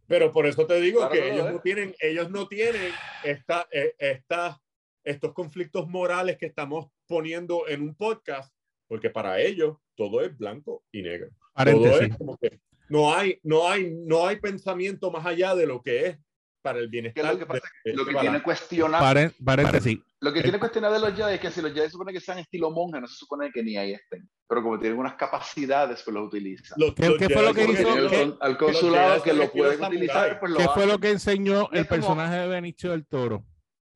[0.06, 1.52] Pero por eso te digo Claro que lo ellos es.
[1.54, 2.92] no tienen, ellos no tienen
[3.24, 4.60] esta, eh, esta-
[5.02, 8.54] estos conflictos morales que estamos poniendo en un podcast,
[8.86, 11.30] porque para ellos todo es blanco y negro.
[11.56, 15.82] Todo es como que no hay, no hay, no hay pensamiento más allá de lo
[15.82, 16.18] que es
[16.66, 17.24] para el bienestar.
[17.32, 18.20] lo que pasa de- Lo de que balance.
[18.30, 19.98] tiene cuestionar, Paren- paréntesis.
[20.20, 22.20] lo que tiene cuestionar de los Jedi es que si los Jedi se supone que
[22.20, 24.28] sean estilo monje, no se supone que ni ahí estén.
[24.48, 26.76] Pero como tienen unas capacidades, pues los utilizan.
[26.94, 28.08] ¿Qué- los qué fue lo que hizo?
[28.08, 30.98] que- al- al que los consulado que lo pueden utilizar, pues lo ¿Qué fue lo
[30.98, 33.44] que enseñó el personaje de Benicio del Toro?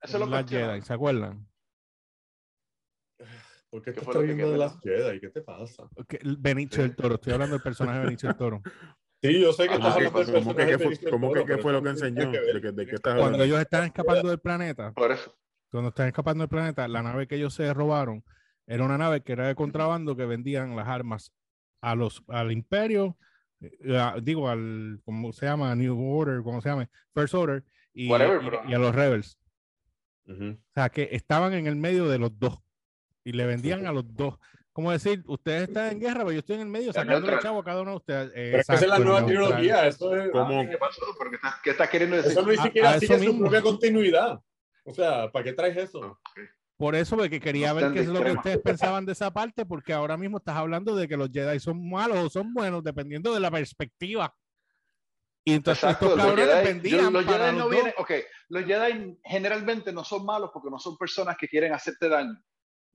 [0.02, 0.70] Eso es lo La cuestionan.
[0.76, 1.46] Jedi, ¿se acuerdan?
[3.70, 5.20] ¿Por qué ¿Qué estás fue lo que viendo de las Jedi?
[5.20, 5.84] ¿Qué te pasa?
[6.38, 8.62] Benicio del Toro, estoy hablando del personaje de Benicio del Toro.
[9.22, 10.32] Sí, yo sé que Ah, estás ¿qué hablando?
[10.32, 12.30] ¿Cómo que, fue, cómo que qué fue lo que enseñó?
[12.32, 12.54] que ver.
[12.54, 15.36] ¿De, qué- de qué estás Cuando ellos están escapando del planeta, Por eso.
[15.70, 18.24] cuando están escapando del planeta, la nave que ellos se robaron
[18.66, 21.32] era una nave que era de contrabando que vendían las armas
[21.82, 23.18] a los, al imperio,
[23.60, 25.74] eh, a- digo, al, ¿cómo se llama?
[25.74, 26.88] New Order, ¿cómo se llama?
[27.14, 27.62] First Order,
[27.92, 29.36] y, Whatever, y- pero- y a los Rebels.
[30.28, 32.58] O sea, que estaban en el medio de los dos
[33.24, 34.38] y le vendían a los dos.
[34.72, 37.42] Como decir, ustedes están en guerra, pero yo estoy en el medio sacándole neutral.
[37.42, 38.30] chavo a cada uno de ustedes.
[38.32, 39.46] Pero es que esa es la Exacto, nueva neutral.
[39.48, 39.86] trilogía.
[39.88, 40.60] Eso, es, ¿Cómo?
[40.60, 41.02] Ah, ¿Qué pasó?
[41.18, 42.32] ¿Pero qué estás, qué estás queriendo decir?
[42.32, 44.40] eso no ni A- siquiera a eso sigue su propia continuidad.
[44.84, 46.18] O sea, ¿para qué traes eso?
[46.76, 49.66] Por eso, porque quería No ver qué es lo que ustedes pensaban de esa parte,
[49.66, 53.34] porque ahora mismo estás hablando de que los Jedi son malos o son buenos, dependiendo
[53.34, 54.34] de la perspectiva.
[55.44, 57.94] Y entonces Exacto, estos los cabrones Jedi, vendían yo- los para Jedi los no vienen,
[57.98, 58.10] ok,
[58.50, 62.40] los Jedi generalmente no son malos porque no son personas que quieren hacerte daño.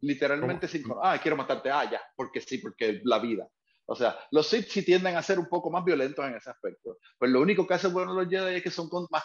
[0.01, 3.47] Literalmente sin, ah, quiero matarte, ah, ya, porque sí, porque la vida.
[3.87, 6.97] O sea, los Sith sí tienden a ser un poco más violentos en ese aspecto.
[7.17, 9.23] Pues lo único que hace bueno los Jedi es que son con- más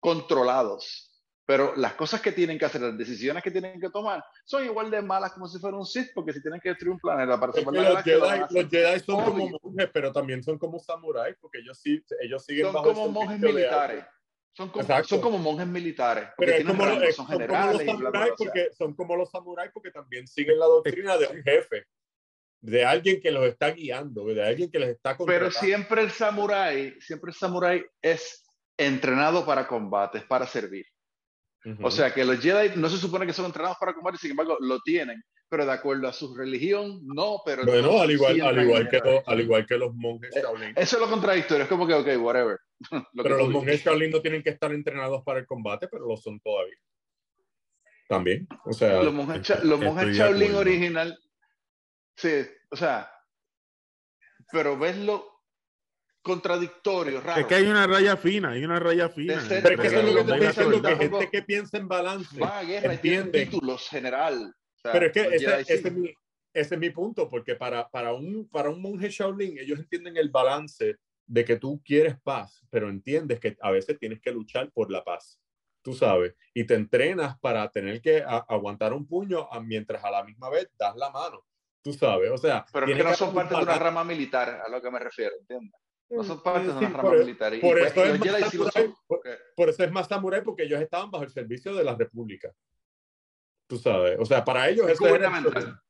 [0.00, 1.12] controlados.
[1.44, 4.90] Pero las cosas que tienen que hacer, las decisiones que tienen que tomar, son igual
[4.90, 7.52] de malas como si fuera un Sith, porque si tienen que destruir un planeta para
[7.52, 11.58] salvar la los, Jedi, los Jedi son como monjes, pero también son como samuráis, porque
[11.58, 14.04] ellos sí, ellos siguen son bajo como monjes militares.
[14.56, 15.08] Son como, Exacto.
[15.08, 16.28] son como monjes militares.
[16.38, 19.70] Pero es como, rangos, es- son son como los samuráis porque son como los samuráis
[19.74, 21.84] porque también siguen la doctrina de un jefe.
[22.62, 25.58] de alguien que los está guiando, de alguien que les está Pero contratando.
[25.60, 28.44] siempre el samurái, siempre el samurái es
[28.78, 30.86] entrenado para combates, para servir.
[31.82, 34.56] O sea que los Jedi no se supone que son entrenados para combate, sin embargo
[34.60, 38.62] lo tienen, pero de acuerdo a su religión, no, pero bueno, entonces al igual, al
[38.62, 40.72] igual, que los, al igual que los monjes Eh, Shaolin.
[40.76, 42.58] Eso es lo contradictorio, es como que, ok, whatever.
[43.14, 46.16] Lo Pero los monjes Shaolin no tienen que estar entrenados para el combate, pero lo
[46.16, 46.76] son todavía.
[48.08, 48.46] También.
[48.64, 51.18] O sea, Los monjes, cha- los monjes Shaolin original,
[52.16, 53.10] sí, o sea,
[54.52, 55.35] pero ves lo
[56.26, 57.40] contradictorio, raro.
[57.40, 59.40] Es que hay una raya fina, hay una raya fina.
[59.40, 61.78] ser- pero es que eso es lo que te estoy diciendo, que gente que piensa
[61.78, 62.40] en balance.
[62.40, 63.46] Va a guerra y tiene entiende.
[63.46, 64.54] títulos general.
[64.74, 66.08] O sea, Pero es que ese, ese es mi,
[66.52, 70.28] ese es mi punto, porque para, para, un, para un monje Shaolin, ellos entienden el
[70.30, 70.96] balance
[71.26, 75.02] de que tú quieres paz, pero entiendes que a veces tienes que luchar por la
[75.04, 75.40] paz,
[75.82, 80.10] tú sabes, y te entrenas para tener que a- aguantar un puño a- mientras a
[80.10, 81.44] la misma vez das la mano,
[81.82, 84.62] tú sabes, o sea, Pero es que no haber son parte de una rama militar,
[84.64, 85.72] a lo que me refiero, ¿entiendes?
[86.08, 87.54] No son parte de una rama por- militar.
[87.54, 88.58] Y, por pues, eso es Jedi sí
[89.56, 92.52] por- eso es más samurái, porque ellos estaban bajo el servicio de la República.
[93.68, 95.80] Tú sabes, o sea, para ellos Es gubernamental.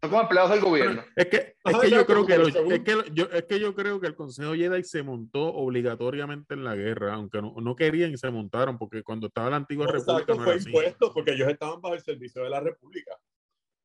[0.00, 1.04] Son como empleados del gobierno.
[1.14, 3.24] Es que, es Ajá, que yo creo que, como lo- según- es, que lo- yo,
[3.26, 7.40] es que yo creo que el Consejo Jedi se montó obligatoriamente en la guerra, aunque
[7.40, 10.60] no, no querían y se montaron, porque cuando estaba la antigua república no fue era
[10.60, 10.68] así.
[10.70, 13.16] impuesto porque ellos estaban bajo el servicio de la República.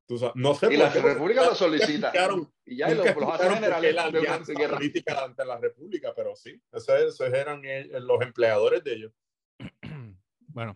[0.07, 2.13] Tú sabes, no sé Y por la qué, república lo solicita.
[2.65, 6.33] Y ya y lo- nunca los hace generales la alianza política ante la República, pero
[6.35, 7.61] sí, esos, esos eran
[8.05, 9.11] los empleadores de ellos.
[10.47, 10.75] Bueno,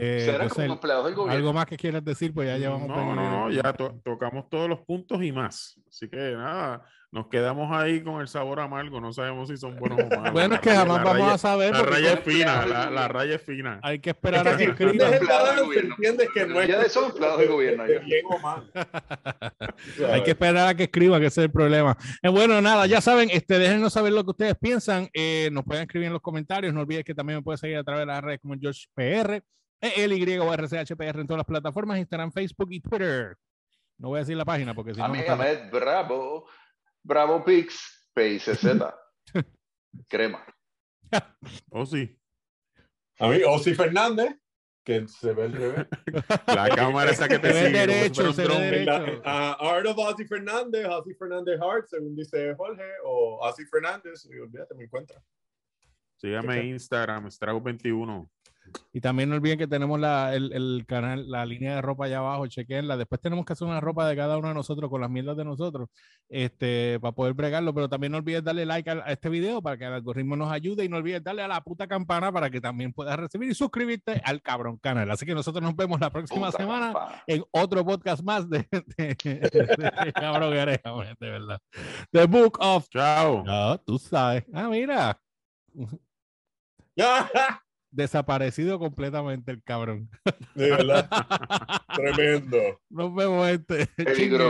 [0.00, 1.36] eh, Serán como empleados del gobierno.
[1.36, 2.88] algo más que quieras decir, pues ya llevamos.
[2.88, 5.80] No, 20 no, no, ya to- tocamos todos los puntos y más.
[5.88, 9.98] Así que nada, nos quedamos ahí con el sabor amargo, no sabemos si son buenos
[10.00, 10.32] o malos.
[10.32, 11.72] Bueno, es que raya- jamás vamos raya- a saber.
[11.72, 13.80] La raya es fina, la, la raya es fina.
[13.82, 15.12] Hay que esperar a que si escriban.
[15.14, 17.98] entiendes que no es Ya son empleados del gobierno, de.
[20.12, 21.96] Hay que esperar a que escriba, que ese es el problema.
[22.22, 25.08] Eh, bueno, nada, ya saben, este, déjenos saber lo que ustedes piensan.
[25.12, 26.72] eh, nos pueden escribir en los comentarios.
[26.74, 29.42] No olvides que también me puedes seguir a través de las redes como George PR,
[29.80, 33.36] el Y o RCHPR en todas las plataformas, Instagram, Facebook y Twitter.
[33.98, 35.06] No voy a decir la página porque si no.
[35.06, 36.46] Amiga, sale- Ahmed, bravo.
[37.02, 38.64] Bravo Pix, PICZ.
[40.08, 40.44] Crema.
[41.70, 42.18] Oh, sí.
[43.18, 44.36] A mí, Osi Fernández,
[44.84, 45.86] que se ve al revés.
[46.46, 47.78] La cámara esa que te Se sigue.
[47.86, 49.20] derecho, se ve derecho.
[49.24, 54.38] La- Art of Ozzy Fernández, Ozzy Fernández Hart, según dice Jorge, o Ozzy Fernández, y
[54.38, 55.20] olvídate, me encuentra.
[56.16, 58.28] Sígame en Instagram, Strago21.
[58.92, 62.18] Y también no olviden que tenemos la, el, el canal, la línea de ropa allá
[62.18, 62.96] abajo, chequenla.
[62.96, 65.44] Después tenemos que hacer una ropa de cada uno de nosotros con las mierdas de
[65.44, 65.88] nosotros,
[66.28, 67.72] este, para poder bregarlo.
[67.74, 70.50] Pero también no olvides darle like a, a este video para que el algoritmo nos
[70.50, 73.54] ayude y no olvides darle a la puta campana para que también puedas recibir y
[73.54, 75.10] suscribirte al cabrón canal.
[75.10, 77.22] Así que nosotros nos vemos la próxima Puta semana campana.
[77.26, 78.66] en otro podcast más de,
[78.96, 81.58] de, de cabrón Gareja, de verdad.
[82.10, 82.88] The Book of.
[82.88, 83.42] Chao.
[83.44, 84.44] No, tú sabes.
[84.52, 85.20] Ah, mira.
[87.98, 90.08] Desaparecido completamente el cabrón.
[90.54, 91.10] De verdad,
[91.96, 92.56] tremendo.
[92.90, 93.86] Nos vemos, este.
[93.88, 94.48] Peligro.